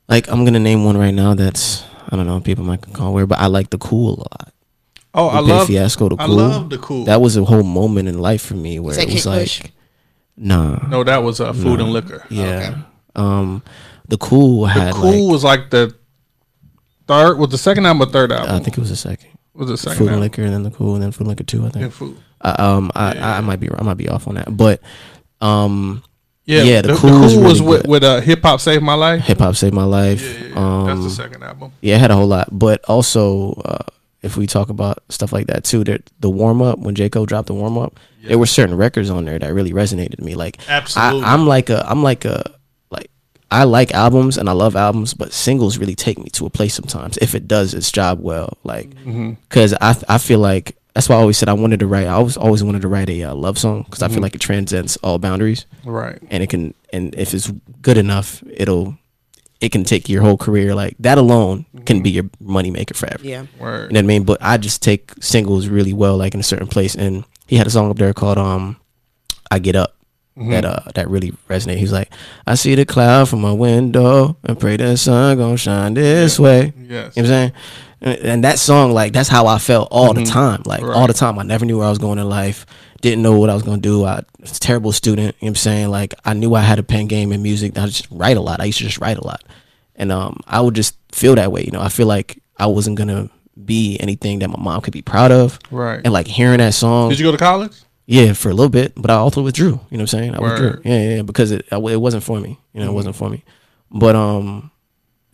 like 0.09 0.29
I'm 0.29 0.45
gonna 0.45 0.61
name 0.61 0.85
one 0.85 0.97
right 0.97 1.15
now 1.15 1.35
that's 1.35 1.85
I 2.11 2.17
don't 2.17 2.27
know 2.27 2.41
people 2.41 2.65
might 2.65 2.81
call 2.93 3.13
weird, 3.15 3.29
but 3.29 3.39
I 3.39 3.47
like 3.47 3.71
the 3.71 3.79
cool 3.79 4.15
a 4.15 4.19
lot. 4.21 4.53
Oh, 5.15 5.29
I 5.29 5.41
Lupe 5.41 5.49
love 5.49 5.67
Fiasco 5.69 6.11
the 6.11 6.17
I 6.19 6.27
cool. 6.27 6.35
love 6.37 6.71
the 6.71 6.79
cool. 6.79 7.05
That 7.07 7.21
was 7.21 7.37
a 7.37 7.45
whole 7.45 7.63
moment 7.63 8.09
in 8.09 8.19
life 8.21 8.43
for 8.43 8.55
me 8.55 8.79
where 8.79 8.99
it 8.99 9.07
was 9.07 9.23
Kid 9.25 9.29
like 9.29 9.41
Kush? 9.43 9.63
nah. 10.37 10.87
no, 10.89 11.03
that 11.05 11.23
was 11.23 11.41
uh, 11.41 11.53
food 11.53 11.79
No. 11.79 11.85
and 11.85 11.93
liquor. 11.93 12.25
Yeah. 12.29 12.83
Um 13.15 13.63
the 14.09 14.19
cool 14.19 14.67
had 14.67 14.89
The 14.89 14.93
cool 15.01 15.27
like 15.27 15.33
was 15.33 15.45
like 15.45 15.71
the 15.71 15.95
third. 17.09 17.39
Was 17.39 17.51
the 17.51 17.59
second 17.59 17.87
album 17.87 18.09
or 18.09 18.13
third 18.13 18.31
album? 18.33 18.55
I 18.55 18.59
think 18.59 18.77
it 18.77 18.81
was 18.81 18.91
the 18.91 18.97
second. 18.97 19.31
was 19.55 19.69
the 19.69 19.77
second 19.77 19.99
Food 19.99 20.11
and 20.13 20.21
liquor 20.21 20.43
and 20.43 20.53
then 20.53 20.63
the 20.63 20.71
cool 20.71 20.95
and 20.95 21.03
then 21.03 21.13
food 21.13 21.23
and 21.23 21.29
liquor 21.31 21.45
two, 21.45 21.65
I 21.67 21.71
think. 21.71 21.83
Yeah, 21.85 21.89
food. 21.89 22.17
I, 22.43 22.51
um, 22.51 22.93
I, 22.95 23.17
I, 23.17 23.39
I 23.39 23.41
might 23.41 23.59
be 23.59 23.69
I 23.75 23.83
might 23.83 23.97
be 23.97 24.09
off 24.11 24.29
on 24.29 24.35
that, 24.35 24.55
but 24.55 24.81
um, 25.41 26.03
Yeah, 26.47 26.63
Yeah, 26.63 26.81
the, 26.83 26.89
The 26.89 26.95
the 26.95 27.01
Cool 27.01 27.11
cool, 27.11 27.21
was 27.43 27.61
really 27.61 27.61
with, 27.79 27.87
with 27.87 28.05
uh, 28.05 28.21
hip 28.21 28.43
hop 28.43 28.61
saved 28.61 28.83
my 28.83 28.95
life. 28.95 29.23
hip 29.25 29.39
hop 29.39 29.57
saved 29.57 29.75
my 29.75 29.85
life. 29.85 30.23
Yeah, 30.23 30.47
yeah. 30.49 30.55
Um, 30.57 30.87
that's 30.87 31.01
the 31.03 31.11
second 31.11 31.43
album. 31.43 31.73
yeah, 31.81 31.97
it 31.97 32.01
had 32.01 32.11
a 32.11 32.15
whole 32.17 32.27
lot, 32.29 32.49
but 32.53 32.85
also 32.89 33.53
uh, 33.65 33.85
if 34.23 34.37
we 34.37 34.47
talk 34.47 34.69
about 34.69 35.03
stuff 35.09 35.33
like 35.33 35.47
that 35.49 35.65
too, 35.65 35.83
the 35.85 36.31
warm 36.31 36.63
up 36.63 36.79
when 36.79 36.95
J 36.95 37.09
Cole 37.09 37.27
dropped 37.27 37.49
the 37.49 37.55
warm 37.55 37.77
up, 37.77 37.99
Yeah. 38.21 38.29
there 38.29 38.39
were 38.39 38.47
certain 38.47 38.77
records 38.77 39.11
on 39.11 39.25
there 39.25 39.39
that 39.39 39.53
really 39.53 39.73
resonated 39.73 40.17
with 40.17 40.23
me. 40.25 40.35
Like 40.35 40.59
Absolutely. 40.69 41.23
I, 41.25 41.33
I'm 41.35 41.47
like 41.47 41.69
a 41.71 41.85
I'm 41.91 42.03
like 42.03 42.25
a 42.25 42.43
like 42.91 43.11
I 43.51 43.65
like 43.65 43.93
albums 43.93 44.37
and 44.39 44.49
I 44.49 44.53
love 44.53 44.75
albums, 44.77 45.15
but 45.15 45.33
singles 45.33 45.79
really 45.79 45.95
take 45.95 46.19
me 46.19 46.31
to 46.31 46.47
a 46.47 46.51
place 46.51 46.75
sometimes 46.75 47.17
if 47.19 47.35
it 47.35 47.47
does 47.49 47.75
its 47.75 47.91
job 47.93 48.21
well. 48.21 48.57
Like 48.65 48.91
because 49.05 49.75
I 49.81 49.97
I 50.09 50.19
feel 50.19 50.39
like 50.41 50.77
that's 50.97 51.09
why 51.11 51.17
I 51.17 51.19
always 51.21 51.37
said 51.37 51.49
I 51.49 51.53
wanted 51.53 51.81
to 51.81 51.87
write. 51.87 52.07
I 52.07 52.13
always 52.17 52.37
always 52.39 52.65
wanted 52.65 52.81
to 52.83 52.89
write 52.89 53.11
a 53.11 53.25
uh, 53.25 53.35
love 53.35 53.59
song 53.59 53.83
because 53.85 54.03
I 54.03 54.09
feel 54.09 54.19
Mhm. 54.19 54.23
like 54.23 54.35
it 54.35 54.41
transcends 54.41 54.97
all 55.05 55.19
boundaries 55.19 55.67
Right. 55.85 56.19
and 56.31 56.43
it 56.43 56.49
can 56.49 56.73
and 56.93 57.15
if 57.15 57.35
it's 57.35 57.53
good 57.83 57.99
enough, 57.99 58.43
it'll 58.49 58.97
it 59.61 59.73
can 59.73 59.85
take 59.85 60.09
your 60.09 60.23
whole 60.23 60.37
career. 60.39 60.75
Like 60.75 60.97
that 61.01 61.19
alone 61.19 61.67
can 61.85 62.03
be 62.03 62.11
your 62.11 62.25
money 62.41 62.71
maker 62.71 62.95
forever. 62.95 63.21
Yeah. 63.23 63.43
You 63.43 63.49
Word. 63.61 63.93
know 63.93 63.99
what 63.99 64.05
I 64.05 64.09
mean? 64.09 64.25
But 64.25 64.39
I 64.41 64.57
just 64.57 64.83
take 64.83 65.13
singles 65.21 65.69
really 65.69 65.93
well, 65.93 66.17
like 66.17 66.33
in 66.35 66.41
a 66.41 66.45
certain 66.53 66.67
place. 66.67 66.95
And 66.95 67.25
he 67.47 67.57
had 67.57 67.67
a 67.67 67.71
song 67.71 67.91
up 67.91 67.99
there 67.99 68.15
called 68.15 68.39
um 68.39 68.77
I 69.51 69.59
Get 69.59 69.77
Up 69.77 69.93
Mhm. 70.39 70.51
that 70.51 70.65
uh 70.65 70.81
that 70.95 71.09
really 71.11 71.33
resonated. 71.49 71.77
He 71.77 71.83
was 71.85 71.93
like, 71.93 72.11
I 72.47 72.55
see 72.55 72.75
the 72.75 72.85
cloud 72.85 73.29
from 73.29 73.41
my 73.43 73.53
window 73.53 74.37
and 74.45 74.59
pray 74.59 74.77
the 74.77 74.97
sun 74.97 75.37
gonna 75.39 75.57
shine 75.59 75.93
this 75.95 76.39
way. 76.41 76.73
Yes. 76.77 76.81
You 76.81 76.91
know 76.91 77.03
what 77.05 77.19
I'm 77.19 77.27
saying? 77.27 77.53
And, 78.07 78.19
and 78.21 78.45
that 78.45 78.59
song, 78.61 78.93
like, 78.93 79.13
that's 79.13 79.29
how 79.29 79.47
I 79.49 79.59
felt 79.59 79.89
all 79.91 80.15
the 80.15 80.23
Mhm. 80.23 80.31
time. 80.31 80.63
Like, 80.65 80.83
all 80.83 81.07
the 81.09 81.13
time. 81.13 81.39
I 81.39 81.43
never 81.43 81.65
knew 81.67 81.79
where 81.79 81.87
I 81.87 81.91
was 81.91 81.99
going 81.99 82.19
in 82.21 82.29
life. 82.29 82.65
Didn't 83.03 83.21
know 83.23 83.37
what 83.39 83.51
I 83.51 83.55
was 83.55 83.65
going 83.65 83.83
to 83.83 83.89
do. 83.89 84.05
I 84.05 84.23
was 84.41 84.57
a 84.57 84.61
terrible 84.61 84.93
student. 84.93 85.35
You 85.41 85.47
know 85.47 85.47
what 85.47 85.49
I'm 85.51 85.55
saying? 85.57 85.89
Like, 85.91 86.15
I 86.25 86.33
knew 86.33 86.55
I 86.55 86.61
had 86.61 86.79
a 86.79 86.83
pen 86.85 87.09
game 87.09 87.33
in 87.33 87.43
music. 87.43 87.77
I 87.77 87.87
just 87.87 88.07
write 88.11 88.37
a 88.37 88.41
lot. 88.41 88.61
I 88.61 88.65
used 88.67 88.79
to 88.79 88.85
just 88.85 89.01
write 89.01 89.19
a 89.19 89.27
lot. 89.27 89.43
And 89.97 90.13
um, 90.13 90.39
I 90.47 90.61
would 90.61 90.75
just 90.75 90.97
feel 91.13 91.35
that 91.35 91.51
way. 91.51 91.65
You 91.65 91.73
know, 91.73 91.81
I 91.81 91.89
feel 91.89 92.07
like 92.07 92.41
I 92.59 92.67
wasn't 92.67 92.97
going 92.97 93.09
to 93.09 93.29
be 93.65 93.99
anything 94.01 94.39
that 94.39 94.49
my 94.51 94.59
mom 94.59 94.81
could 94.83 94.93
be 94.93 95.03
proud 95.03 95.33
of. 95.33 95.59
Right. 95.73 96.01
And 96.05 96.13
like 96.13 96.29
hearing 96.29 96.59
that 96.59 96.75
song, 96.75 97.09
Did 97.09 97.19
you 97.19 97.25
go 97.27 97.33
to 97.33 97.39
college? 97.39 97.73
yeah, 98.07 98.35
for 98.35 98.51
a 98.51 98.55
little 98.55 98.71
bit, 98.71 98.93
but 98.97 99.11
I 99.11 99.15
also 99.15 99.43
withdrew. 99.43 99.67
You 99.67 99.73
know 99.73 99.81
what 99.91 100.01
I'm 100.01 100.07
saying? 100.07 100.35
I 100.37 100.41
withdrew. 100.41 100.81
Yeah, 100.85 101.01
yeah, 101.03 101.15
yeah, 101.17 101.23
because 101.23 101.51
it 101.51 101.67
I- 101.73 101.77
it 101.77 102.01
wasn't 102.01 102.23
for 102.23 102.39
me. 102.39 102.59
You 102.73 102.81
know, 102.81 102.87
Mhm. 102.87 102.91
it 102.91 102.95
wasn't 102.95 103.17
for 103.17 103.29
me. 103.31 103.43
But 103.91 104.15
um, 104.15 104.71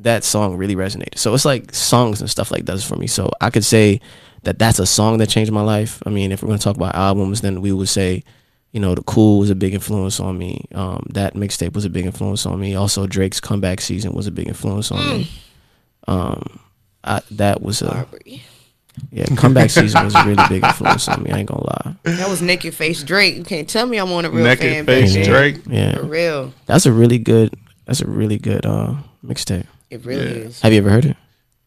that 0.01 0.25
song 0.25 0.57
really 0.57 0.77
resonated. 0.77 1.19
So 1.19 1.33
it's 1.35 1.45
like 1.45 1.75
songs 1.75 2.21
and 2.21 2.29
stuff 2.31 2.51
like 2.51 2.65
that 2.67 2.75
is 2.75 2.85
for 2.85 2.97
me. 2.97 3.07
So 3.07 3.31
I 3.41 3.51
could 3.51 3.65
say 3.65 4.01
that 4.43 4.59
that's 4.59 4.79
a 4.79 4.87
song 4.87 5.19
that 5.19 5.29
changed 5.29 5.53
my 5.53 5.63
life. 5.63 6.03
I 6.07 6.11
mean, 6.11 6.33
if 6.33 6.43
we're 6.43 6.49
gonna 6.49 6.59
talk 6.59 6.77
about 6.77 6.95
albums, 6.95 7.41
then 7.43 7.61
we 7.61 7.71
would 7.73 7.89
say, 7.89 8.25
you 8.73 8.81
know, 8.81 8.95
the 8.95 9.03
Cool 9.03 9.39
was 9.39 9.51
a 9.51 9.55
big 9.55 9.75
influence 9.75 10.19
on 10.19 10.37
me. 10.39 10.65
Um, 10.75 11.07
that 11.11 11.35
mixtape 11.35 11.75
was 11.75 11.85
a 11.85 11.91
big 11.91 12.07
influence 12.07 12.45
on 12.47 12.59
me. 12.59 12.75
Also, 12.75 13.07
Drake's 13.07 13.39
comeback 13.39 13.81
season 13.81 14.13
was 14.13 14.27
a 14.27 14.31
big 14.33 14.49
influence 14.49 14.91
on 14.91 14.99
me. 15.09 15.31
Um, 16.09 16.59
I, 17.05 17.21
that 17.33 17.63
was 17.63 17.83
a 17.83 17.87
Barbary. 17.87 18.43
yeah 19.11 19.25
comeback 19.37 19.71
season 19.71 20.05
was 20.05 20.15
a 20.15 20.25
really 20.25 20.43
big 20.49 20.65
influence 20.65 21.07
on 21.09 21.23
me. 21.23 21.31
I 21.31 21.39
ain't 21.39 21.49
gonna 21.49 21.65
lie. 21.65 21.95
That 22.05 22.29
was 22.29 22.43
naked 22.43 22.75
face 22.75 23.03
Drake. 23.05 23.37
You 23.37 23.45
can't 23.45 23.69
tell 23.69 23.87
me 23.87 23.99
I'm 23.99 24.11
on 24.13 24.25
a 24.25 24.31
real 24.31 24.45
Naked 24.45 24.71
fan 24.73 24.87
Face 24.87 25.15
baby. 25.15 25.27
Drake. 25.29 25.57
Yeah, 25.69 25.97
For 25.97 26.05
real. 26.05 26.53
That's 26.67 26.87
a 26.87 26.93
really 26.93 27.19
good. 27.19 27.55
That's 27.87 28.01
a 28.01 28.07
really 28.09 28.39
good 28.39 28.65
uh 28.67 28.95
mixtape. 29.25 29.67
It 29.93 30.05
really 30.07 30.25
Yeah. 30.41 30.47
is. 30.49 30.61
Have 30.61 30.73
you 30.73 30.79
ever 30.79 30.91
heard 30.91 31.05
it? 31.05 31.17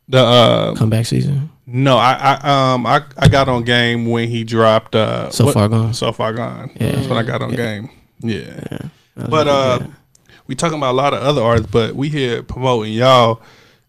The 0.10 0.20
uh, 0.20 0.76
Comeback 0.76 1.06
season. 1.06 1.50
no, 1.66 1.98
I, 1.98 2.14
I 2.44 2.74
um 2.74 2.86
I, 2.86 3.02
I 3.18 3.28
got 3.28 3.48
on 3.50 3.64
game 3.64 4.06
when 4.08 4.30
he 4.30 4.44
dropped 4.44 4.96
uh 4.96 5.30
So 5.32 5.52
Far 5.52 5.68
Gone? 5.70 5.94
So 5.94 6.12
far 6.12 6.34
gone. 6.34 6.72
Yeah. 6.80 6.92
That's 6.92 7.08
when 7.08 7.18
I 7.18 7.24
got 7.24 7.42
on 7.42 7.52
Yeah. 7.52 7.56
game. 7.58 7.90
Yeah. 8.20 8.40
Yeah. 8.72 8.78
But 9.16 9.48
really 9.48 9.50
uh, 9.50 9.78
good. 9.80 9.94
we 10.48 10.56
talking 10.56 10.78
about 10.78 10.92
a 10.92 10.98
lot 10.98 11.14
of 11.14 11.22
other 11.24 11.42
artists, 11.42 11.72
but 11.72 11.96
we 11.96 12.10
here 12.10 12.44
promoting 12.44 12.94
y'all. 12.94 13.42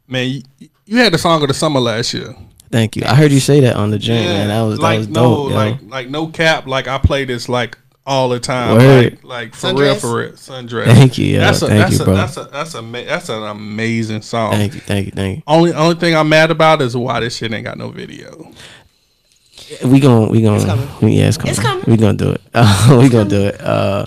Man, 0.08 0.28
you, 0.58 0.68
you 0.86 0.96
had 0.98 1.12
the 1.12 1.18
song 1.18 1.42
of 1.42 1.48
the 1.48 1.54
summer 1.54 1.80
last 1.80 2.14
year. 2.14 2.34
thank 2.70 2.96
you. 2.96 3.02
I 3.04 3.14
heard 3.14 3.32
you 3.32 3.40
say 3.40 3.60
that 3.60 3.76
on 3.76 3.90
the 3.90 3.98
gym, 3.98 4.24
man. 4.24 4.48
That 4.48 4.62
was 4.62 4.78
like 4.78 4.94
that 4.94 4.98
was 4.98 5.08
no, 5.08 5.22
dope. 5.22 5.50
yo. 5.50 5.56
like 5.56 5.78
like 5.88 6.08
no 6.10 6.26
cap. 6.28 6.66
Like 6.66 6.88
I 6.88 6.98
play 6.98 7.24
this 7.24 7.48
like 7.48 7.76
all 8.06 8.28
the 8.28 8.38
time. 8.40 8.78
Word. 8.78 9.24
Like, 9.24 9.24
like 9.24 9.54
for 9.54 9.74
real, 9.74 9.94
for 9.96 10.16
real. 10.18 10.30
Sundress. 10.32 10.84
Thank 10.86 11.18
you, 11.18 11.26
yo. 11.26 11.40
That's 11.40 11.60
a 11.62 11.66
Thank 11.66 11.80
that's 11.80 11.92
you, 11.96 12.02
a 12.02 12.04
bro. 12.04 12.14
that's 12.14 12.36
a 12.36 12.44
that's 12.44 12.74
a 12.74 12.80
that's 12.82 13.28
an 13.28 13.42
amazing 13.42 14.22
song. 14.22 14.52
Thank 14.52 14.74
you, 14.74 14.80
thank 14.80 15.06
you, 15.06 15.12
thank 15.12 15.36
you. 15.38 15.42
Only 15.46 15.72
only 15.72 15.96
thing 15.96 16.14
I'm 16.14 16.28
mad 16.28 16.50
about 16.50 16.80
is 16.82 16.96
why 16.96 17.20
this 17.20 17.36
shit 17.36 17.52
ain't 17.52 17.64
got 17.64 17.76
no 17.78 17.88
video. 17.90 18.52
you. 19.80 19.88
We 19.88 20.00
gon' 20.00 20.28
we 20.30 20.42
gon' 20.42 20.64
coming. 20.64 21.12
yeah, 21.12 21.26
it's 21.28 21.36
coming. 21.36 21.50
It's 21.50 21.60
coming. 21.60 21.84
We 21.86 21.96
gonna 21.96 22.16
do 22.16 22.30
it. 22.30 22.40
Uh, 22.54 22.98
we 23.02 23.08
gonna 23.08 23.28
do 23.28 23.46
it. 23.46 23.60
Uh, 23.60 24.06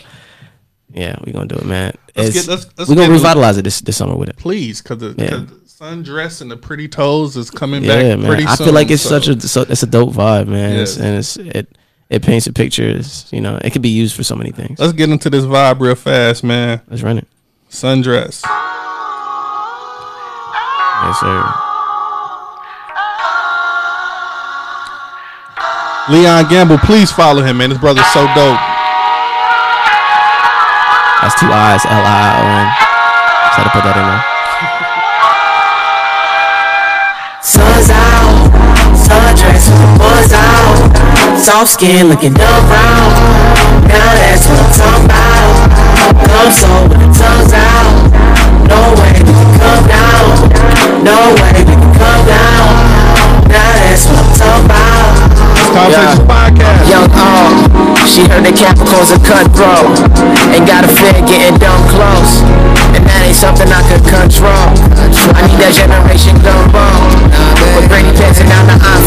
yeah, 0.91 1.15
we 1.25 1.31
gonna 1.31 1.47
do 1.47 1.55
it, 1.55 1.65
man. 1.65 1.93
Let's 2.15 2.33
get 2.33 2.47
let's, 2.47 2.65
let's 2.77 2.89
we 2.89 2.95
gonna 2.95 3.07
get 3.07 3.13
revitalize 3.13 3.57
it 3.57 3.63
this 3.63 3.81
this 3.81 3.97
summer 3.97 4.15
with 4.15 4.29
it. 4.29 4.37
please 4.37 4.81
because 4.81 4.97
the, 4.99 5.15
Yeah. 5.17 5.29
'cause 5.29 5.45
the 5.47 5.85
sundress 5.85 6.41
and 6.41 6.49
the 6.49 6.57
pretty 6.57 6.87
toes 6.87 7.37
is 7.37 7.49
coming 7.51 7.83
Yeah, 7.83 7.95
back 8.15 8.19
man. 8.19 8.27
pretty 8.27 8.45
I 8.45 8.55
soon. 8.55 8.65
feel 8.67 8.73
like 8.73 8.89
it's 8.91 9.03
so- 9.03 9.19
such 9.19 9.27
a 9.27 9.39
so, 9.47 9.61
it's 9.61 9.83
a 9.83 9.87
dope 9.87 10.13
vibe, 10.13 10.47
man. 10.47 10.77
It's, 10.79 10.97
and 10.97 11.17
it's 11.17 11.37
it 11.37 11.77
it 12.09 12.23
paints 12.23 12.47
a 12.47 12.53
picture. 12.53 12.87
It's, 12.87 13.31
you 13.31 13.41
know, 13.41 13.59
it 13.63 13.71
could 13.71 13.81
be 13.81 13.89
used 13.89 14.15
for 14.15 14.23
so 14.23 14.35
many 14.35 14.51
things. 14.51 14.79
Let's 14.79 14.93
get 14.93 15.09
into 15.09 15.29
this 15.29 15.45
vibe 15.45 15.79
real 15.79 15.95
fast, 15.95 16.43
man. 16.43 16.81
Let's 16.87 17.03
run 17.03 17.17
it. 17.17 17.27
Sundress. 17.69 18.43
Yes, 21.01 21.19
sir. 21.19 21.43
Leon 26.09 26.49
Gamble, 26.49 26.79
please 26.79 27.11
follow 27.11 27.43
him, 27.43 27.57
man. 27.57 27.69
His 27.69 27.79
brother's 27.79 28.07
so 28.07 28.25
dope. 28.33 28.59
That's 31.21 31.39
two 31.39 31.45
eyes. 31.45 31.85
L 31.85 32.01
I 32.01 32.33
O 32.33 32.43
N. 32.49 32.67
Just 33.45 33.57
had 33.57 33.63
to 33.65 33.69
put 33.69 33.83
that 33.83 33.97
in 33.97 34.05
there. 34.07 34.38
Soft 41.39 41.71
skin 41.71 42.09
looking 42.09 42.33
dumb 42.33 42.67
brown. 42.67 43.09
Now 43.87 44.11
that's 44.19 44.45
what 44.45 44.59
I'm 44.59 44.71
talking 44.75 45.05
about. 45.07 45.71
Come 46.27 46.51
so 46.51 46.67
with 46.91 46.99
the 46.99 47.09
tongues 47.15 47.53
out. 47.55 47.87
No 48.67 48.91
way 48.99 49.15
we 49.23 49.31
can 49.31 49.51
come 49.55 49.83
down. 49.87 50.25
No 51.01 51.17
way 51.39 51.63
we 51.63 51.73
can 51.79 51.91
come 51.95 52.23
down. 52.27 52.67
Now 53.47 53.71
that's 53.71 54.05
what 54.11 54.19
I'm 54.19 54.29
talking 54.35 54.65
about. 54.67 55.39
Conversations 55.73 56.27
podcast. 56.27 56.89
Young 56.91 57.09
uh, 57.15 57.23
all, 57.23 57.69
she 58.09 58.25
heard 58.25 58.43
the 58.43 58.51
Capricorns 58.51 59.13
are 59.13 59.21
cutthroat 59.21 59.93
And 60.49 60.65
got 60.65 60.81
a 60.83 60.89
fear 60.89 61.13
getting 61.29 61.55
dumb 61.61 61.85
close 61.93 62.41
And 62.97 63.05
that 63.05 63.21
ain't 63.21 63.37
something 63.37 63.69
I 63.69 63.85
could 63.85 64.01
control 64.01 64.73
I 65.37 65.45
need 65.45 65.61
that 65.61 65.77
generation 65.77 66.41
gumbo 66.41 66.89
With 67.77 67.85
Brady 67.85 68.09
dancing 68.17 68.49
down 68.49 68.65
the 68.65 68.81
I 68.81 68.97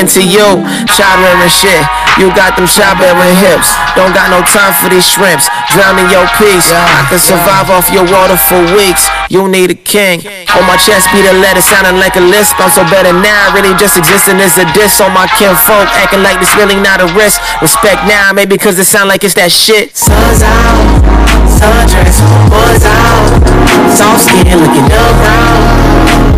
into 0.00 0.24
you. 0.24 0.64
Child 0.88 1.22
shit, 1.52 1.84
you 2.16 2.32
got 2.32 2.56
them 2.56 2.64
child 2.64 2.96
bearing 2.96 3.36
hips. 3.36 3.68
Don't 3.92 4.16
got 4.16 4.32
no 4.32 4.40
time 4.48 4.72
for 4.80 4.88
these 4.88 5.04
shrimps. 5.04 5.46
Drowning 5.68 6.08
your 6.08 6.24
peace. 6.40 6.72
I 6.72 7.04
can 7.12 7.20
survive 7.20 7.68
off 7.68 7.92
your 7.92 8.08
water 8.08 8.40
for 8.40 8.58
weeks. 8.72 9.04
You 9.28 9.46
need 9.46 9.70
a 9.70 9.78
king. 9.78 10.24
On 10.56 10.64
my 10.64 10.80
chest 10.80 11.12
be 11.12 11.20
the 11.20 11.36
letter 11.36 11.60
sounding 11.60 12.00
like 12.00 12.16
a 12.16 12.24
lisp. 12.24 12.56
I'm 12.58 12.72
so 12.72 12.82
better 12.88 13.12
now, 13.12 13.52
really 13.52 13.76
just 13.76 14.00
existing 14.00 14.40
as 14.40 14.56
a 14.56 14.66
diss 14.72 15.00
On 15.04 15.12
my 15.12 15.28
kinfolk, 15.36 15.86
acting 16.00 16.24
like 16.24 16.40
this 16.40 16.56
really 16.56 16.80
not 16.80 17.04
a 17.04 17.08
risk. 17.12 17.38
Respect 17.60 18.08
now, 18.08 18.32
maybe 18.32 18.56
cause 18.56 18.78
it 18.80 18.88
sound 18.88 19.12
like 19.12 19.22
it's 19.22 19.36
that 19.36 19.52
shit. 19.52 19.94
Sun's 19.94 20.40
out, 20.42 21.04
sundress, 21.44 22.18
boys 22.48 22.84
out. 22.88 23.50
Soft 23.96 24.24
skin 24.24 24.46
looking 24.58 24.86
brown 24.86 25.18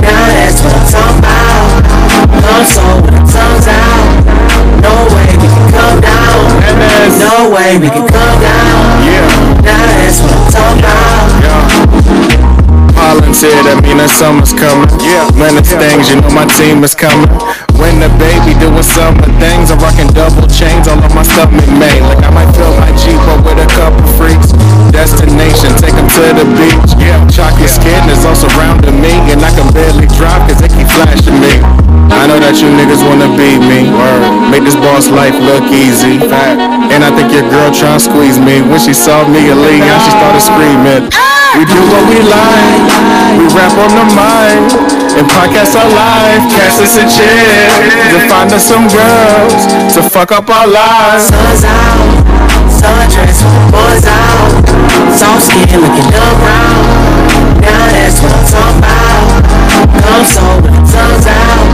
Now 0.01 0.27
that's 0.35 0.62
what 0.62 0.72
I'm 0.75 0.87
talking 0.88 1.18
about 1.18 1.52
Come 2.53 2.69
so 2.69 2.85
with 3.01 3.17
the 3.17 3.25
tongues 3.33 3.65
out. 3.65 4.12
No 4.85 4.93
way 5.09 5.25
we 5.41 5.49
can 5.49 5.73
come 5.73 5.97
down. 6.05 6.37
And 6.69 6.77
there's 6.77 7.17
No 7.17 7.49
way 7.49 7.81
we 7.81 7.88
can 7.88 8.05
come 8.05 8.37
down. 8.45 8.77
Yeah, 9.09 9.25
Now 9.65 9.81
that's 9.97 10.21
what 10.21 10.37
I'm 10.37 10.53
talking 10.53 10.85
about. 10.85 11.33
Yeah. 11.41 12.53
Holland's 12.93 13.41
here, 13.41 13.57
that 13.65 13.81
mean 13.81 13.97
that 14.05 14.12
summer's 14.12 14.53
coming. 14.53 14.85
Yeah, 15.01 15.25
when 15.41 15.57
it's 15.57 15.73
things, 15.73 16.12
you 16.12 16.21
know 16.21 16.29
my 16.37 16.45
team 16.45 16.85
is 16.85 16.93
coming. 16.93 17.25
When 17.81 18.05
the 18.05 18.12
baby 18.21 18.53
doing 18.61 18.85
summer 18.85 19.25
things, 19.41 19.73
I'm 19.73 19.81
rocking 19.81 20.12
double 20.12 20.45
boss 34.93 35.09
life 35.09 35.33
look 35.41 35.65
easy. 35.73 36.21
And 36.93 37.01
I 37.01 37.09
think 37.17 37.33
your 37.33 37.49
girl 37.49 37.73
tryna 37.73 37.97
squeeze 37.97 38.37
me. 38.37 38.61
When 38.61 38.77
she 38.77 38.93
saw 38.93 39.25
me 39.25 39.49
a 39.49 39.57
league, 39.57 39.81
she 40.05 40.11
started 40.13 40.45
screaming. 40.45 41.09
We 41.57 41.65
do 41.65 41.81
what 41.89 42.05
we 42.13 42.21
like. 42.21 42.85
We 43.41 43.49
rap 43.57 43.73
on 43.81 43.93
the 43.97 44.07
mind. 44.13 44.69
And 45.17 45.25
podcast 45.33 45.73
our 45.81 45.89
life. 45.89 46.45
Cast 46.53 46.85
us 46.85 46.97
a 47.01 47.09
chair. 47.09 47.73
To 48.13 48.19
find 48.29 48.53
us 48.53 48.65
some 48.69 48.85
girls. 48.93 49.65
To 49.97 50.05
fuck 50.05 50.31
up 50.31 50.49
our 50.53 50.69
lives. 50.69 51.33
Sun's 51.33 51.65
out, 51.65 52.21
sundress, 52.69 53.41
boys 53.73 54.05
out 54.05 54.65
Soft 55.17 55.45
skin 55.49 55.81
looking 55.81 56.09
dumb 56.11 56.37
brown 56.41 56.81
Now 57.61 57.85
that's 57.93 58.19
what 58.21 58.33
I'm 58.33 58.45
talking 58.49 58.79
about 58.81 59.43
Come 60.03 60.25
so 60.25 60.45
with 60.65 60.73
the 60.73 60.83
tongues 60.89 61.27
out 61.29 61.69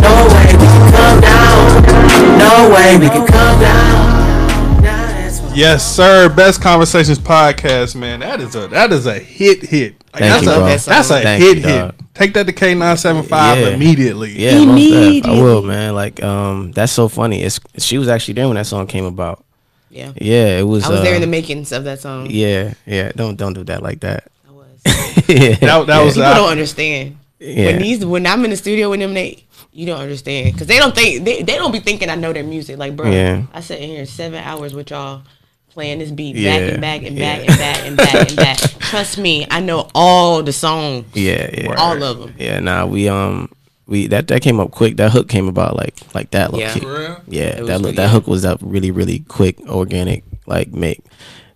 No 0.00 0.12
way 0.32 0.48
we 0.56 0.66
can 0.66 0.86
come 0.96 1.20
down 1.20 1.61
No 1.76 2.70
way 2.74 2.98
we 2.98 3.08
can 3.08 3.26
come 3.26 3.60
down 3.60 4.82
Now 4.82 5.06
that's 5.06 5.40
what 5.40 5.56
Yes, 5.56 5.84
sir. 5.96 6.28
Best 6.28 6.60
conversations 6.60 7.18
podcast, 7.18 7.94
man. 7.96 8.20
That 8.20 8.40
is 8.40 8.54
a 8.54 8.68
that 8.68 8.92
is 8.92 9.06
a 9.06 9.18
hit 9.18 9.62
hit. 9.62 9.94
Like, 10.12 10.20
Thank 10.22 10.32
that's 10.32 10.44
you, 10.44 10.50
a 10.50 10.54
bro. 10.56 10.66
that's 10.66 11.10
a 11.10 11.22
Thank 11.22 11.42
hit 11.42 11.56
you, 11.58 11.62
hit. 11.62 11.78
dog. 11.78 11.94
Take 12.14 12.34
that 12.34 12.46
to 12.46 12.52
K 12.52 12.74
nine 12.74 12.96
seven 12.96 13.22
five 13.22 13.58
Yeah. 13.58 13.68
immediately. 13.68 14.32
Yeah, 14.32 14.64
most 14.64 15.22
def. 15.22 15.26
I 15.26 15.30
will, 15.42 15.62
man. 15.62 15.94
Like, 15.94 16.22
um, 16.22 16.72
that's 16.72 16.92
so 16.92 17.08
funny. 17.08 17.42
It's 17.42 17.58
she 17.78 17.96
was 17.98 18.08
actually 18.08 18.34
there 18.34 18.48
when 18.48 18.56
that 18.56 18.66
song 18.66 18.86
came 18.86 19.04
about. 19.06 19.44
Yeah. 19.90 20.12
Yeah, 20.16 20.58
it 20.58 20.66
was. 20.66 20.84
I 20.84 20.90
was 20.90 21.02
there 21.02 21.12
uh, 21.12 21.16
in 21.16 21.20
the 21.22 21.26
makings 21.26 21.72
of 21.72 21.84
that 21.84 22.00
song. 22.00 22.26
Yeah, 22.30 22.74
yeah. 22.86 23.12
Don't 23.16 23.36
don't 23.36 23.52
do 23.54 23.64
that 23.64 23.82
like 23.82 24.00
that. 24.00 24.24
I 24.48 24.52
was. 24.52 24.66
yeah, 25.28 25.54
That, 25.56 25.86
that 25.86 26.02
was 26.02 26.14
People 26.14 26.28
uh, 26.28 26.34
don't 26.34 26.50
understand. 26.50 27.18
yeah. 27.38 27.66
When 27.66 27.78
these 27.82 28.04
when 28.04 28.26
I'm 28.26 28.44
in 28.44 28.50
the 28.50 28.56
studio 28.56 28.90
with 28.90 29.00
them, 29.00 29.14
they 29.14 29.44
you 29.72 29.86
don't 29.86 30.00
understand 30.00 30.52
because 30.52 30.66
they 30.66 30.78
don't 30.78 30.94
think 30.94 31.24
they, 31.24 31.42
they 31.42 31.56
don't 31.56 31.72
be 31.72 31.80
thinking 31.80 32.10
I 32.10 32.14
know 32.14 32.32
their 32.32 32.44
music. 32.44 32.78
Like, 32.78 32.94
bro, 32.96 33.10
Yeah. 33.10 33.44
I 33.52 33.60
sat 33.60 33.80
in 33.80 33.88
here 33.88 34.06
seven 34.06 34.42
hours 34.44 34.74
with 34.74 34.90
y'all 34.90 35.22
playing 35.70 35.98
this 36.00 36.10
beat 36.10 36.36
Yeah, 36.36 36.58
back 36.58 36.70
and 36.72 36.80
back 36.80 37.02
and 37.02 37.18
back 37.18 37.38
yeah. 37.44 37.48
and 37.48 37.56
back 37.58 37.86
and 37.86 37.96
back 37.96 38.28
and 38.28 38.36
back. 38.36 38.58
Trust 38.80 39.16
me, 39.18 39.46
I 39.50 39.60
know 39.60 39.88
all 39.94 40.42
the 40.42 40.52
songs. 40.52 41.06
yeah, 41.14 41.48
yeah. 41.52 41.74
All 41.78 42.02
of 42.02 42.18
them. 42.18 42.34
Yeah, 42.38 42.60
nah, 42.60 42.84
we 42.86 43.08
um 43.08 43.50
we 43.86 44.06
that 44.08 44.28
that 44.28 44.42
came 44.42 44.60
up 44.60 44.70
quick. 44.70 44.96
That 44.98 45.10
hook 45.12 45.28
came 45.28 45.48
about 45.48 45.76
like 45.76 45.96
like 46.14 46.30
that. 46.32 46.52
Yeah. 46.52 46.58
Yeah, 46.58 46.74
For 46.80 46.98
real? 46.98 47.20
yeah. 47.26 47.60
That 47.62 47.80
look 47.80 47.96
that 47.96 48.10
hook 48.10 48.26
was 48.26 48.44
up 48.44 48.60
really 48.62 48.90
really 48.90 49.20
quick, 49.20 49.58
organic. 49.68 50.24
Like 50.46 50.72
make. 50.72 51.00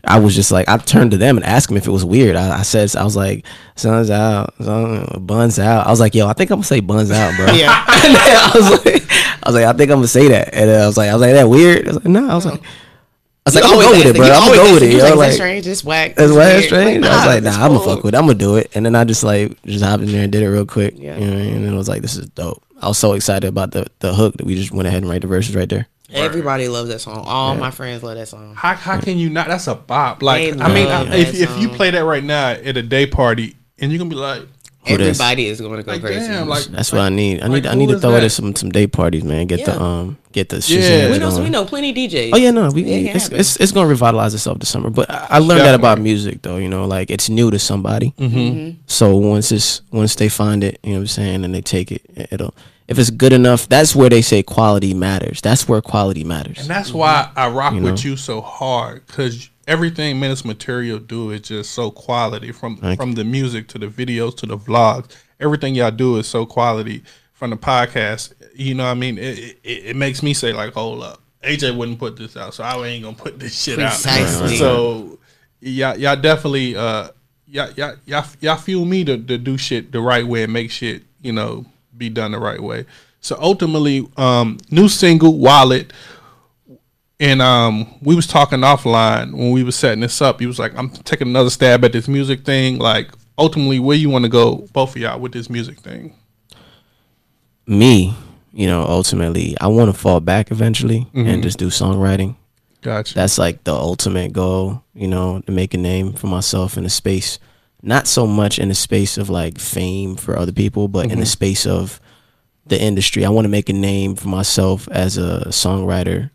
I 0.06 0.18
was 0.20 0.34
just 0.34 0.50
like 0.52 0.68
I 0.68 0.76
turned 0.78 1.10
to 1.12 1.16
them 1.16 1.36
and 1.36 1.44
asked 1.44 1.68
them 1.68 1.76
if 1.76 1.86
it 1.86 1.90
was 1.90 2.04
weird. 2.04 2.36
I, 2.36 2.60
I 2.60 2.62
said 2.62 2.94
I 2.96 3.04
was 3.04 3.16
like 3.16 3.44
sun's 3.74 4.10
out, 4.10 4.54
sun, 4.62 5.06
buns 5.26 5.58
out. 5.58 5.86
I 5.86 5.90
was 5.90 6.00
like 6.00 6.14
yo, 6.14 6.26
I 6.28 6.32
think 6.32 6.50
I'm 6.50 6.56
gonna 6.58 6.64
say 6.64 6.80
buns 6.80 7.10
out, 7.10 7.34
bro. 7.36 7.46
Yeah. 7.52 7.84
I 7.88 8.50
was 8.54 8.84
like, 8.84 9.02
I 9.10 9.48
was 9.48 9.54
like, 9.54 9.64
I 9.64 9.72
think 9.72 9.90
I'm 9.90 9.98
gonna 9.98 10.08
say 10.08 10.28
that, 10.28 10.54
and 10.54 10.68
then 10.70 10.80
I 10.82 10.86
was 10.86 10.96
like, 10.96 11.10
I 11.10 11.12
was 11.14 11.22
like, 11.22 11.32
that 11.32 11.48
weird. 11.48 11.84
I 11.86 11.88
was 11.92 11.96
like, 11.96 12.04
no, 12.06 12.28
I 12.28 12.34
was 12.34 12.46
like, 12.46 12.62
I 12.62 13.48
was 13.50 13.54
like, 13.54 13.64
I'm 13.64 13.70
gonna 13.70 13.82
go 13.84 13.90
with 13.92 14.06
it, 14.06 14.16
bro. 14.16 14.26
I'm 14.26 14.40
gonna 14.48 14.56
go 14.56 14.74
with 14.74 14.82
it. 14.82 14.90
You 14.92 14.98
Yo. 14.98 15.04
like, 15.04 15.16
Like, 15.16 15.32
strange, 15.32 15.66
it's 15.66 15.84
whack. 15.84 16.10
it's 16.16 16.20
why 16.32 16.36
weird." 16.36 16.56
it's 16.58 16.66
strange. 16.66 17.04
I 17.04 17.16
was 17.16 17.26
like, 17.26 17.42
nah, 17.44 17.50
I'm 17.64 17.72
gonna 17.72 17.78
cool. 17.78 17.94
fuck 17.96 18.04
with. 18.04 18.14
it. 18.14 18.18
I'm 18.18 18.26
gonna 18.26 18.34
do 18.38 18.56
it. 18.56 18.70
And 18.74 18.84
then 18.86 18.94
I 18.96 19.04
just 19.04 19.22
like 19.22 19.60
just 19.64 19.84
hopped 19.84 20.02
in 20.02 20.10
there 20.12 20.22
and 20.24 20.32
did 20.32 20.42
it 20.42 20.48
real 20.48 20.66
quick. 20.66 20.94
Yeah. 20.96 21.16
You 21.16 21.26
know, 21.30 21.36
and 21.36 21.64
then 21.64 21.72
it 21.74 21.76
was 21.76 21.88
like, 21.88 22.02
this 22.02 22.16
is 22.16 22.28
dope. 22.30 22.62
I 22.82 22.88
was 22.88 22.98
so 22.98 23.12
excited 23.12 23.46
about 23.46 23.70
the 23.70 23.86
the 24.00 24.14
hook 24.14 24.36
that 24.38 24.46
we 24.46 24.54
just 24.56 24.72
went 24.72 24.88
ahead 24.88 25.02
and 25.02 25.10
write 25.10 25.22
the 25.22 25.28
verses 25.28 25.54
right 25.54 25.68
there. 25.68 25.86
Everybody 26.12 26.68
loves 26.68 26.88
that 26.90 27.00
song. 27.00 27.24
All 27.26 27.54
my 27.56 27.70
friends 27.70 28.02
love 28.02 28.16
that 28.16 28.28
song. 28.28 28.54
How, 28.54 28.74
how 28.74 29.00
can 29.00 29.18
you 29.18 29.28
not? 29.30 29.48
That's 29.48 29.66
a 29.66 29.74
bop. 29.74 30.22
Like 30.22 30.54
They 30.54 30.60
I 30.62 30.72
mean, 30.72 30.86
I- 30.88 31.02
if 31.16 31.32
that 31.32 31.40
if 31.40 31.60
you 31.60 31.68
play 31.68 31.90
that 31.90 32.04
right 32.04 32.22
now 32.24 32.50
at 32.50 32.76
a 32.76 32.82
day 32.82 33.06
party, 33.06 33.56
and 33.78 33.90
you're 33.90 33.98
gonna 33.98 34.10
be 34.10 34.16
like, 34.16 34.42
Who 34.86 34.96
this? 34.98 35.18
Everybody 35.20 35.46
is 35.46 35.60
going 35.60 35.76
to 35.78 35.82
go 35.82 35.92
like 35.92 36.00
crazy. 36.00 36.28
damn, 36.28 36.48
like 36.48 36.64
That's 36.66 36.92
what 36.92 37.00
I 37.00 37.08
need. 37.08 37.42
I 37.42 37.46
like, 37.48 37.64
need 37.64 37.68
I 37.70 37.74
need 37.74 37.88
to 37.88 37.96
is 37.96 38.00
throw 38.00 38.14
it 38.14 38.22
at 38.22 38.30
some 38.32 38.54
some 38.54 38.70
day 38.70 38.86
parties, 38.86 39.24
man. 39.24 39.46
Get 39.46 39.64
the 39.66 39.72
Yeah. 39.72 39.78
um 39.78 40.16
get 40.32 40.48
the 40.48 40.64
Yeah. 40.68 41.10
We 41.10 41.18
know 41.18 41.30
going. 41.30 41.42
we 41.42 41.50
know 41.50 41.64
plenty 41.64 41.92
DJs. 41.92 42.30
Oh 42.32 42.36
yeah, 42.36 42.52
no, 42.52 42.70
we, 42.70 42.82
It 42.84 43.06
can 43.08 43.16
it's, 43.16 43.28
it's 43.30 43.56
it's 43.56 43.72
gonna 43.72 43.88
revitalize 43.88 44.32
itself 44.32 44.60
this 44.60 44.68
summer. 44.68 44.90
But 44.90 45.10
I, 45.10 45.26
I 45.30 45.38
learned 45.40 45.62
that 45.62 45.74
about 45.74 45.98
music, 46.00 46.42
though. 46.42 46.56
You 46.56 46.68
know, 46.68 46.86
like 46.86 47.10
it's 47.10 47.28
new 47.28 47.50
to 47.50 47.58
somebody. 47.58 48.14
Mm-hmm. 48.18 48.78
So 48.86 49.16
once 49.16 49.50
it's 49.50 49.82
once 49.90 50.14
they 50.14 50.28
find 50.28 50.62
it, 50.62 50.78
you 50.84 50.90
know 50.92 50.98
what 50.98 51.00
I'm 51.02 51.06
saying, 51.08 51.44
and 51.44 51.52
they 51.54 51.62
take 51.62 51.90
it, 51.90 52.02
it'll 52.30 52.54
if 52.88 52.98
it's 52.98 53.10
good 53.10 53.32
enough. 53.32 53.68
That's 53.68 53.94
where 53.94 54.08
they 54.08 54.22
say 54.22 54.42
quality 54.42 54.94
matters. 54.94 55.40
That's 55.40 55.68
where 55.68 55.80
quality 55.80 56.24
matters. 56.24 56.58
And 56.60 56.68
that's 56.68 56.92
why 56.92 57.30
I 57.36 57.48
rock 57.48 57.74
You 57.74 57.82
with 57.82 58.04
you 58.04 58.16
so 58.16 58.40
hard 58.40 59.06
because 59.06 59.50
everything 59.66 60.20
Menace 60.20 60.44
Material 60.44 60.98
do 60.98 61.30
is 61.30 61.42
just 61.42 61.72
so 61.72 61.90
quality 61.90 62.52
from 62.52 62.76
from 62.96 63.12
the 63.12 63.24
music 63.24 63.68
to 63.68 63.78
the 63.78 63.88
videos 63.88 64.36
to 64.38 64.46
the 64.46 64.58
vlogs. 64.58 65.10
Everything 65.40 65.74
y'all 65.74 65.90
do 65.90 66.16
is 66.16 66.26
so 66.26 66.46
quality 66.46 67.02
from 67.32 67.50
the 67.50 67.56
podcast. 67.56 68.32
You 68.54 68.74
know 68.74 68.84
what 68.84 68.90
I 68.90 68.94
mean? 68.94 69.18
It, 69.18 69.58
it, 69.62 69.84
it 69.86 69.96
makes 69.96 70.22
me 70.22 70.32
say 70.32 70.52
like, 70.52 70.72
hold 70.72 71.02
up, 71.02 71.20
AJ 71.42 71.76
wouldn't 71.76 71.98
put 71.98 72.16
this 72.16 72.36
out, 72.36 72.54
so 72.54 72.64
I 72.64 72.86
ain't 72.86 73.04
gonna 73.04 73.16
put 73.16 73.38
this 73.38 73.60
shit 73.60 73.78
Precisely. 73.78 74.54
out. 74.54 74.58
So 74.58 75.18
y'all 75.60 75.96
y'all 75.96 76.16
definitely 76.16 76.76
uh 76.76 77.08
y'all 77.46 77.70
y'all 77.72 77.96
y'all, 78.06 78.24
y'all 78.40 78.56
fuel 78.56 78.84
me 78.84 79.04
to, 79.04 79.18
to 79.18 79.38
do 79.38 79.58
shit 79.58 79.92
the 79.92 80.00
right 80.00 80.26
way 80.26 80.44
and 80.44 80.52
make 80.52 80.70
shit 80.70 81.02
you 81.20 81.32
know 81.32 81.64
be 81.96 82.08
done 82.08 82.32
the 82.32 82.38
right 82.38 82.60
way. 82.60 82.86
So 83.20 83.36
ultimately, 83.40 84.06
um, 84.16 84.58
new 84.70 84.88
single 84.88 85.38
Wallet. 85.38 85.92
And 87.18 87.40
um 87.40 87.94
we 88.02 88.14
was 88.14 88.26
talking 88.26 88.58
offline 88.60 89.32
when 89.32 89.50
we 89.50 89.62
was 89.62 89.74
setting 89.74 90.00
this 90.00 90.20
up. 90.20 90.38
He 90.38 90.46
was 90.46 90.58
like 90.58 90.76
i'm 90.76 90.90
taking 90.90 91.28
another 91.28 91.48
stab 91.48 91.82
at 91.82 91.92
this 91.92 92.08
music 92.08 92.44
thing. 92.44 92.76
Like 92.76 93.08
ultimately 93.38 93.78
where 93.78 93.96
you 93.96 94.10
want 94.10 94.24
to 94.24 94.28
go 94.28 94.68
both 94.72 94.96
of 94.96 95.02
y'all 95.02 95.18
with 95.18 95.32
this 95.32 95.48
music 95.48 95.78
thing? 95.80 96.14
Me, 97.66 98.14
you 98.52 98.66
know, 98.66 98.82
ultimately, 98.82 99.56
I 99.60 99.66
want 99.66 99.92
to 99.92 99.98
fall 99.98 100.20
back 100.20 100.50
eventually 100.50 101.06
and 101.14 101.42
just 101.42 101.58
do 101.58 101.66
songwriting. 101.66 102.36
gotcha. 102.80 103.14
That's 103.14 103.38
like 103.38 103.64
the 103.64 103.74
ultimate 103.74 104.32
goal, 104.32 104.84
you 104.94 105.08
know, 105.08 105.40
to 105.46 105.52
make 105.52 105.74
a 105.74 105.78
name 105.78 106.12
for 106.12 106.28
myself 106.28 106.78
in 106.78 106.84
a 106.84 106.90
space, 106.90 107.38
not 107.82 108.06
so 108.06 108.26
much 108.26 108.58
in 108.58 108.68
the 108.68 108.74
space 108.74 109.18
of 109.18 109.28
like 109.30 109.58
fame 109.58 110.16
for 110.16 110.38
other 110.38 110.52
people, 110.52 110.88
but 110.88 111.10
in 111.10 111.20
the 111.20 111.26
space 111.26 111.66
of 111.66 112.00
the 112.66 112.80
industry. 112.80 113.24
I 113.24 113.28
want 113.28 113.44
to 113.44 113.48
make 113.50 113.68
a 113.68 113.72
name 113.72 114.16
for 114.16 114.28
myself 114.28 114.88
as 114.90 115.16
a 115.18 115.44
songwriter, 115.50 116.30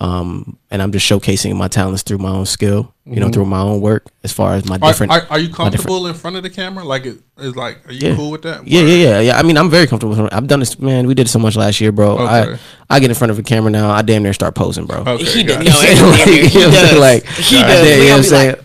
Um, 0.00 0.56
and 0.70 0.80
I'm 0.82 0.92
just 0.92 1.04
showcasing 1.06 1.54
my 1.56 1.68
talents 1.68 2.02
through 2.02 2.18
my 2.18 2.30
own 2.30 2.46
skill, 2.46 2.94
you 3.04 3.20
know, 3.20 3.28
through 3.28 3.44
my 3.44 3.60
own 3.60 3.80
work. 3.82 4.06
As 4.24 4.32
far 4.32 4.54
as 4.54 4.64
my 4.66 4.76
Mm-hmm. 4.76 4.84
Are, 4.84 4.90
different, 4.92 5.12
are, 5.12 5.26
are 5.30 5.38
you 5.38 5.52
comfortable 5.52 6.06
in 6.06 6.14
front 6.14 6.36
of 6.36 6.42
the 6.42 6.48
camera? 6.50 6.84
Like 6.84 7.04
it 7.06 7.18
is 7.38 7.54
like 7.56 7.86
are 7.86 7.92
you 7.92 8.08
Yeah. 8.08 8.16
cool 8.16 8.30
with 8.30 8.42
that? 8.42 8.66
Yeah, 8.66 8.80
yeah, 8.82 8.96
yeah, 9.08 9.20
yeah. 9.20 9.38
I 9.38 9.42
mean, 9.42 9.56
I'm 9.58 9.68
very 9.70 9.86
comfortable. 9.86 10.16
With. 10.22 10.32
I've 10.34 10.46
done 10.46 10.60
this, 10.60 10.78
man. 10.78 11.06
We 11.06 11.14
did 11.14 11.28
so 11.28 11.38
much 11.38 11.54
last 11.56 11.80
year, 11.82 11.92
bro. 11.92 12.16
Okay. 12.18 12.56
I 12.88 12.96
I 12.96 13.00
get 13.00 13.10
in 13.10 13.16
front 13.16 13.30
of 13.30 13.38
a 13.38 13.42
camera 13.42 13.70
now. 13.70 13.90
I 13.90 14.00
damn 14.02 14.22
near 14.22 14.32
start 14.32 14.54
posing, 14.54 14.86
bro. 14.86 15.00
Okay, 15.06 15.24
He 15.24 15.44
got 15.44 15.64
does. 15.64 15.74
No, 15.82 15.88
everything. 16.12 16.48
He 16.50 16.58
know 16.60 16.68
what 16.68 16.68
I'm 16.68 16.72
saying? 16.72 16.90
does. 16.92 17.00
Like, 17.00 17.24
He 17.26 17.56
does. 17.56 17.64
damn- 17.64 17.84
We 17.84 17.90
you 17.90 17.96
know 17.98 18.10
what 18.10 18.16
I'm 18.16 18.22
saying? 18.24 18.50
like- 18.56 18.64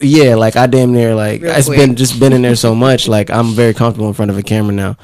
yeah, 0.00 0.34
like 0.34 0.56
I 0.56 0.66
damn 0.66 0.92
near 0.92 1.14
like 1.14 1.42
Real 1.42 1.54
it's 1.54 1.66
quick. 1.66 1.78
been 1.78 1.96
just 1.96 2.18
been 2.20 2.32
in 2.32 2.42
there 2.42 2.56
so 2.56 2.74
much. 2.74 3.08
Like 3.08 3.30
I'm 3.30 3.52
very 3.52 3.74
comfortable 3.74 4.08
in 4.08 4.14
front 4.14 4.30
of 4.30 4.38
a 4.38 4.42
camera 4.42 4.72
now. 4.74 4.96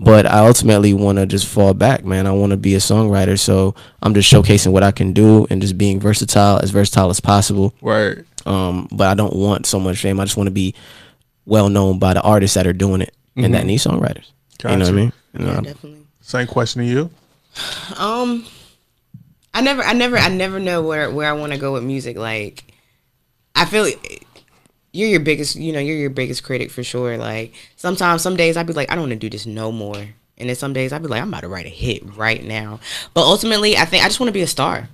But 0.00 0.26
I 0.26 0.46
ultimately 0.46 0.94
want 0.94 1.18
to 1.18 1.26
just 1.26 1.48
fall 1.48 1.74
back, 1.74 2.04
man. 2.04 2.28
I 2.28 2.30
want 2.30 2.50
to 2.52 2.56
be 2.56 2.76
a 2.76 2.78
songwriter, 2.78 3.36
so 3.36 3.74
I'm 4.00 4.14
just 4.14 4.32
showcasing 4.32 4.70
what 4.70 4.84
I 4.84 4.92
can 4.92 5.12
do 5.12 5.48
and 5.50 5.60
just 5.60 5.76
being 5.76 5.98
versatile, 5.98 6.60
as 6.62 6.70
versatile 6.70 7.10
as 7.10 7.18
possible. 7.18 7.74
Right. 7.82 8.18
Um, 8.46 8.86
but 8.92 9.08
I 9.08 9.14
don't 9.14 9.34
want 9.34 9.66
so 9.66 9.80
much 9.80 9.98
fame. 9.98 10.20
I 10.20 10.24
just 10.24 10.36
want 10.36 10.46
to 10.46 10.52
be 10.52 10.76
well 11.46 11.68
known 11.68 11.98
by 11.98 12.14
the 12.14 12.22
artists 12.22 12.54
that 12.54 12.64
are 12.64 12.72
doing 12.72 13.00
it 13.00 13.12
and 13.34 13.54
that 13.54 13.66
need 13.66 13.80
songwriters. 13.80 14.30
You 14.62 14.70
know 14.70 14.78
what 14.78 14.78
Mm-hmm. 14.78 14.88
I 14.88 14.92
mean? 14.92 15.12
You 15.32 15.40
know, 15.40 15.52
Yeah, 15.52 15.60
definitely. 15.62 16.06
Same 16.20 16.46
question 16.46 16.82
to 16.82 16.86
you. 16.86 17.10
Um, 17.98 18.46
I 19.52 19.62
never, 19.62 19.82
I 19.82 19.94
never, 19.94 20.16
I 20.16 20.28
never 20.28 20.60
know 20.60 20.82
where 20.82 21.10
where 21.10 21.28
I 21.28 21.32
want 21.32 21.52
to 21.54 21.58
go 21.58 21.72
with 21.72 21.82
music. 21.82 22.16
Like, 22.16 22.72
I 23.56 23.64
feel 23.64 23.82
like 23.82 24.26
you're 24.92 25.08
your 25.08 25.20
biggest, 25.20 25.56
you 25.56 25.72
know, 25.72 25.78
you're 25.80 25.96
your 25.96 26.10
biggest 26.10 26.42
critic 26.44 26.70
for 26.70 26.82
sure. 26.82 27.16
Like, 27.18 27.52
sometimes, 27.76 28.22
some 28.22 28.36
days 28.36 28.56
I'd 28.56 28.66
be 28.66 28.72
like, 28.72 28.90
I 28.90 28.94
don't 28.94 29.02
want 29.02 29.12
to 29.12 29.18
do 29.18 29.30
this 29.30 29.46
no 29.46 29.70
more, 29.72 29.96
and 29.96 30.48
then 30.48 30.56
some 30.56 30.72
days 30.72 30.92
I'd 30.92 31.02
be 31.02 31.08
like, 31.08 31.20
I'm 31.22 31.28
about 31.28 31.40
to 31.42 31.48
write 31.48 31.66
a 31.66 31.70
hit 31.70 32.02
right 32.16 32.42
now. 32.44 32.80
But 33.14 33.22
ultimately, 33.22 33.76
I 33.76 33.84
think 33.84 34.04
I 34.04 34.08
just 34.08 34.18
want 34.20 34.28
to 34.28 34.32
be 34.32 34.42
a 34.42 34.46
star. 34.46 34.88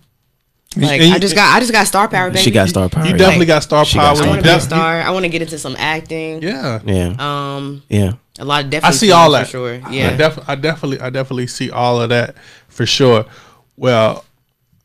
Like, 0.76 1.00
you- 1.00 1.12
I 1.12 1.18
just 1.20 1.36
got, 1.36 1.54
I 1.56 1.60
just 1.60 1.70
got 1.72 1.86
star 1.86 2.08
power, 2.08 2.30
baby. 2.30 2.42
she 2.42 2.50
got 2.50 2.68
star 2.68 2.88
power. 2.88 3.04
You 3.04 3.12
yeah. 3.12 3.16
definitely 3.18 3.46
got 3.46 3.62
star 3.62 3.84
power. 3.84 4.14
got 4.14 4.18
I 4.18 4.24
You 4.24 4.28
want 4.30 4.40
to 4.42 4.48
be 4.48 4.54
a 4.56 4.60
star. 4.60 5.00
I 5.02 5.10
want 5.10 5.24
to 5.24 5.28
get 5.28 5.40
into 5.42 5.56
some 5.58 5.76
acting. 5.78 6.42
Yeah. 6.42 6.80
yeah, 6.84 7.14
Um, 7.56 7.82
yeah. 7.88 8.14
a 8.40 8.44
lot 8.44 8.64
of 8.64 8.70
definitely. 8.70 8.88
I 8.96 8.98
see 8.98 9.12
all 9.12 9.30
films 9.30 9.34
that. 9.34 9.44
for 9.46 9.50
sure. 9.52 9.80
I, 9.84 9.92
Yeah. 9.92 10.16
def- 10.16 10.48
I 10.48 10.54
definitely, 10.56 11.00
I 11.00 11.10
definitely 11.10 11.46
see 11.46 11.70
all 11.70 12.00
of 12.00 12.08
that 12.08 12.34
for 12.66 12.86
sure. 12.86 13.24
Well, 13.76 14.24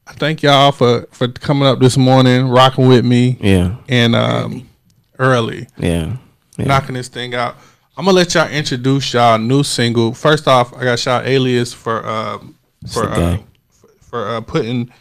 I 0.05 0.13
thank 0.13 0.43
y'all 0.43 0.71
for 0.71 1.07
for 1.11 1.27
coming 1.27 1.67
up 1.67 1.79
this 1.79 1.97
morning, 1.97 2.49
rocking 2.49 2.87
with 2.87 3.03
me, 3.05 3.37
Yeah, 3.41 3.75
and 3.87 4.15
um, 4.15 4.68
early, 5.19 5.67
yeah, 5.77 6.15
yeah. 6.57 6.65
knocking 6.65 6.95
this 6.95 7.07
thing 7.09 7.35
out. 7.35 7.55
I'm 7.97 8.05
gonna 8.05 8.15
let 8.15 8.33
y'all 8.33 8.49
introduce 8.49 9.13
y'all 9.13 9.37
new 9.37 9.61
single. 9.63 10.13
First 10.13 10.47
off, 10.47 10.73
I 10.75 10.83
got 10.85 11.05
y'all 11.05 11.21
alias 11.25 11.73
for 11.73 12.05
um 12.07 12.55
for 12.91 13.09
uh, 13.09 13.37
for, 13.69 13.87
for 13.99 14.27
uh, 14.29 14.41
putting. 14.41 14.91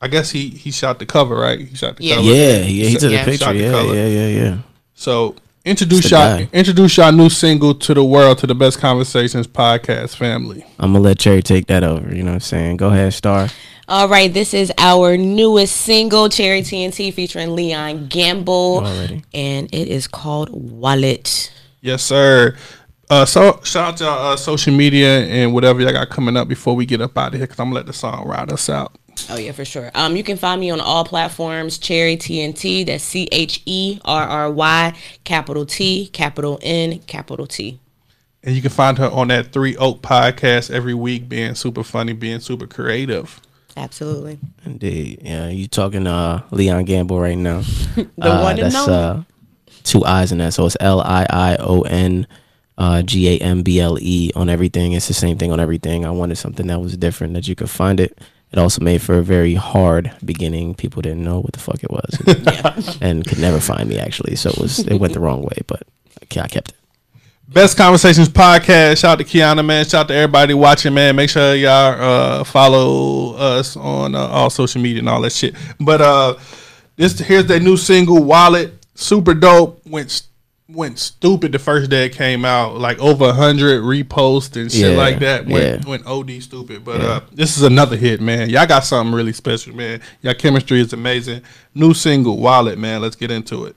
I 0.00 0.08
guess 0.08 0.30
he 0.30 0.48
he 0.48 0.70
shot 0.72 0.98
the 0.98 1.06
cover, 1.06 1.34
right? 1.36 1.58
He 1.60 1.74
shot 1.74 1.96
the 1.96 2.04
Yeah. 2.04 2.16
cover. 2.16 2.28
yeah, 2.28 2.58
yeah. 2.58 2.86
He 2.88 2.94
took 2.96 3.12
Yeah. 3.12 3.22
a 3.22 3.24
picture. 3.24 3.44
Shot 3.46 3.52
the 3.52 3.58
Yeah, 3.60 3.70
color. 3.70 3.94
yeah, 3.94 4.06
yeah, 4.06 4.26
yeah. 4.26 4.56
So 4.94 5.36
introduce 5.64 6.10
y'all 6.10 6.38
guy. 6.38 6.48
introduce 6.52 6.96
y'all 6.96 7.12
new 7.12 7.30
single 7.30 7.72
to 7.76 7.94
the 7.94 8.02
world 8.04 8.38
to 8.38 8.46
the 8.48 8.54
best 8.54 8.78
conversations 8.78 9.46
podcast 9.46 10.16
family. 10.16 10.64
I'm 10.80 10.92
gonna 10.92 11.04
let 11.04 11.18
Cherry 11.18 11.40
take 11.42 11.66
that 11.68 11.82
over. 11.84 12.14
You 12.14 12.24
know 12.24 12.32
what 12.32 12.34
I'm 12.34 12.40
saying? 12.40 12.76
Go 12.78 12.88
ahead, 12.88 13.14
Star. 13.14 13.48
All 13.92 14.08
right, 14.08 14.32
this 14.32 14.54
is 14.54 14.72
our 14.78 15.18
newest 15.18 15.76
single, 15.76 16.30
Cherry 16.30 16.62
TNT, 16.62 17.12
featuring 17.12 17.54
Leon 17.54 18.06
Gamble, 18.06 18.78
Already. 18.78 19.22
and 19.34 19.68
it 19.70 19.86
is 19.86 20.08
called 20.08 20.48
Wallet. 20.48 21.52
Yes, 21.82 22.02
sir. 22.02 22.56
Uh, 23.10 23.26
so 23.26 23.60
shout 23.64 23.88
out 23.88 23.96
to 23.98 24.08
uh, 24.08 24.36
social 24.36 24.72
media 24.72 25.26
and 25.26 25.52
whatever 25.52 25.82
y'all 25.82 25.92
got 25.92 26.08
coming 26.08 26.38
up 26.38 26.48
before 26.48 26.74
we 26.74 26.86
get 26.86 27.02
up 27.02 27.18
out 27.18 27.34
of 27.34 27.40
here, 27.40 27.46
because 27.46 27.60
I'm 27.60 27.66
gonna 27.66 27.74
let 27.74 27.84
the 27.84 27.92
song 27.92 28.26
ride 28.26 28.50
us 28.50 28.70
out. 28.70 28.96
Oh 29.28 29.36
yeah, 29.36 29.52
for 29.52 29.66
sure. 29.66 29.90
Um, 29.94 30.16
you 30.16 30.24
can 30.24 30.38
find 30.38 30.58
me 30.58 30.70
on 30.70 30.80
all 30.80 31.04
platforms, 31.04 31.76
Cherry 31.76 32.16
TNT. 32.16 32.86
That's 32.86 33.04
C 33.04 33.28
H 33.30 33.60
E 33.66 34.00
R 34.06 34.26
R 34.26 34.50
Y, 34.50 34.94
capital 35.24 35.66
T, 35.66 36.06
capital 36.14 36.58
N, 36.62 37.00
capital 37.00 37.46
T. 37.46 37.78
And 38.42 38.56
you 38.56 38.62
can 38.62 38.70
find 38.70 38.96
her 38.96 39.10
on 39.10 39.28
that 39.28 39.52
Three 39.52 39.76
Oak 39.76 40.00
podcast 40.00 40.70
every 40.70 40.94
week, 40.94 41.28
being 41.28 41.54
super 41.54 41.84
funny, 41.84 42.14
being 42.14 42.40
super 42.40 42.66
creative. 42.66 43.38
Absolutely. 43.76 44.38
Indeed. 44.64 45.20
Yeah, 45.22 45.48
you 45.48 45.66
talking 45.68 46.06
uh 46.06 46.42
Leon 46.50 46.84
Gamble 46.84 47.20
right 47.20 47.38
now. 47.38 47.62
The 47.94 48.08
Uh, 48.20 48.42
one 48.42 48.52
and 48.58 48.72
that's 48.72 48.74
only. 48.76 48.94
uh 48.94 49.22
two 49.84 50.04
eyes 50.04 50.30
in 50.32 50.38
that. 50.38 50.54
So 50.54 50.66
it's 50.66 50.76
L 50.80 51.00
I 51.00 51.26
I 51.28 51.56
O 51.58 51.82
N 51.82 52.26
uh 52.78 53.02
G 53.02 53.28
A 53.36 53.38
M 53.42 53.62
B 53.62 53.80
L 53.80 53.98
E 54.00 54.30
on 54.34 54.48
everything. 54.48 54.92
It's 54.92 55.08
the 55.08 55.14
same 55.14 55.38
thing 55.38 55.50
on 55.52 55.60
everything. 55.60 56.04
I 56.04 56.10
wanted 56.10 56.36
something 56.36 56.66
that 56.68 56.80
was 56.80 56.96
different 56.96 57.34
that 57.34 57.48
you 57.48 57.54
could 57.54 57.70
find 57.70 57.98
it. 58.00 58.18
It 58.52 58.58
also 58.58 58.82
made 58.84 59.00
for 59.00 59.14
a 59.16 59.22
very 59.22 59.54
hard 59.54 60.12
beginning. 60.22 60.74
People 60.74 61.00
didn't 61.00 61.24
know 61.24 61.40
what 61.40 61.54
the 61.54 61.58
fuck 61.58 61.82
it 61.82 61.90
was, 61.90 62.98
and 63.00 63.26
could 63.26 63.38
never 63.38 63.58
find 63.60 63.88
me 63.88 63.98
actually. 63.98 64.36
So 64.36 64.50
it 64.50 64.58
was 64.58 64.80
it 64.80 64.96
went 64.96 65.14
the 65.14 65.20
wrong 65.20 65.40
way, 65.42 65.58
but 65.66 65.82
I 66.20 66.26
kept 66.48 66.68
it. 66.68 66.74
Best 67.52 67.76
Conversations 67.76 68.30
podcast. 68.30 68.98
Shout 68.98 69.12
out 69.12 69.18
to 69.18 69.24
Kiana, 69.24 69.64
man. 69.64 69.84
Shout 69.84 70.02
out 70.04 70.08
to 70.08 70.14
everybody 70.14 70.54
watching, 70.54 70.94
man. 70.94 71.16
Make 71.16 71.28
sure 71.28 71.54
y'all 71.54 71.70
uh, 72.40 72.44
follow 72.44 73.34
us 73.34 73.76
on 73.76 74.14
uh, 74.14 74.26
all 74.26 74.48
social 74.48 74.80
media 74.80 75.00
and 75.00 75.08
all 75.08 75.20
that 75.20 75.32
shit. 75.32 75.54
But 75.78 76.00
uh, 76.00 76.36
this 76.96 77.18
here's 77.18 77.44
their 77.46 77.60
new 77.60 77.76
single, 77.76 78.24
Wallet. 78.24 78.72
Super 78.94 79.34
dope. 79.34 79.84
Went 79.86 80.22
went 80.68 80.98
stupid 80.98 81.52
the 81.52 81.58
first 81.58 81.90
day 81.90 82.06
it 82.06 82.14
came 82.14 82.46
out. 82.46 82.78
Like 82.78 82.98
over 83.00 83.26
a 83.26 83.32
hundred 83.34 83.82
reposts 83.82 84.58
and 84.58 84.72
shit 84.72 84.92
Yeah, 84.92 84.96
like 84.96 85.18
that. 85.18 85.46
Went 85.46 85.82
yeah. 85.82 85.88
went 85.88 86.06
OD 86.06 86.42
stupid. 86.42 86.84
But 86.84 87.00
uh, 87.02 87.20
this 87.32 87.58
is 87.58 87.64
another 87.64 87.96
hit, 87.96 88.22
man. 88.22 88.48
Y'all 88.48 88.66
got 88.66 88.84
something 88.84 89.14
really 89.14 89.34
special, 89.34 89.76
man. 89.76 90.00
Y'all 90.22 90.32
chemistry 90.32 90.80
is 90.80 90.94
amazing. 90.94 91.42
New 91.74 91.92
single, 91.92 92.38
Wallet, 92.38 92.78
man. 92.78 93.02
Let's 93.02 93.16
get 93.16 93.30
into 93.30 93.66
it. 93.66 93.76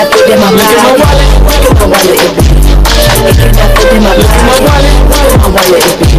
that 0.00 0.08
fit 0.12 0.32
in 0.32 0.40
my 0.40 0.48
wallet. 0.48 1.28
Look 1.44 1.68
at 1.68 1.76
my 1.76 1.86
wallet. 1.92 2.16
Look 2.80 3.36
at 3.80 4.00
my 4.00 4.08
wallet. 4.08 4.24
Look 4.24 4.32
at 4.32 4.44
my 4.46 4.56
wallet. 4.64 4.96
Look 5.10 5.28
at 5.28 5.40
my 5.40 5.60
wallet. 5.60 6.09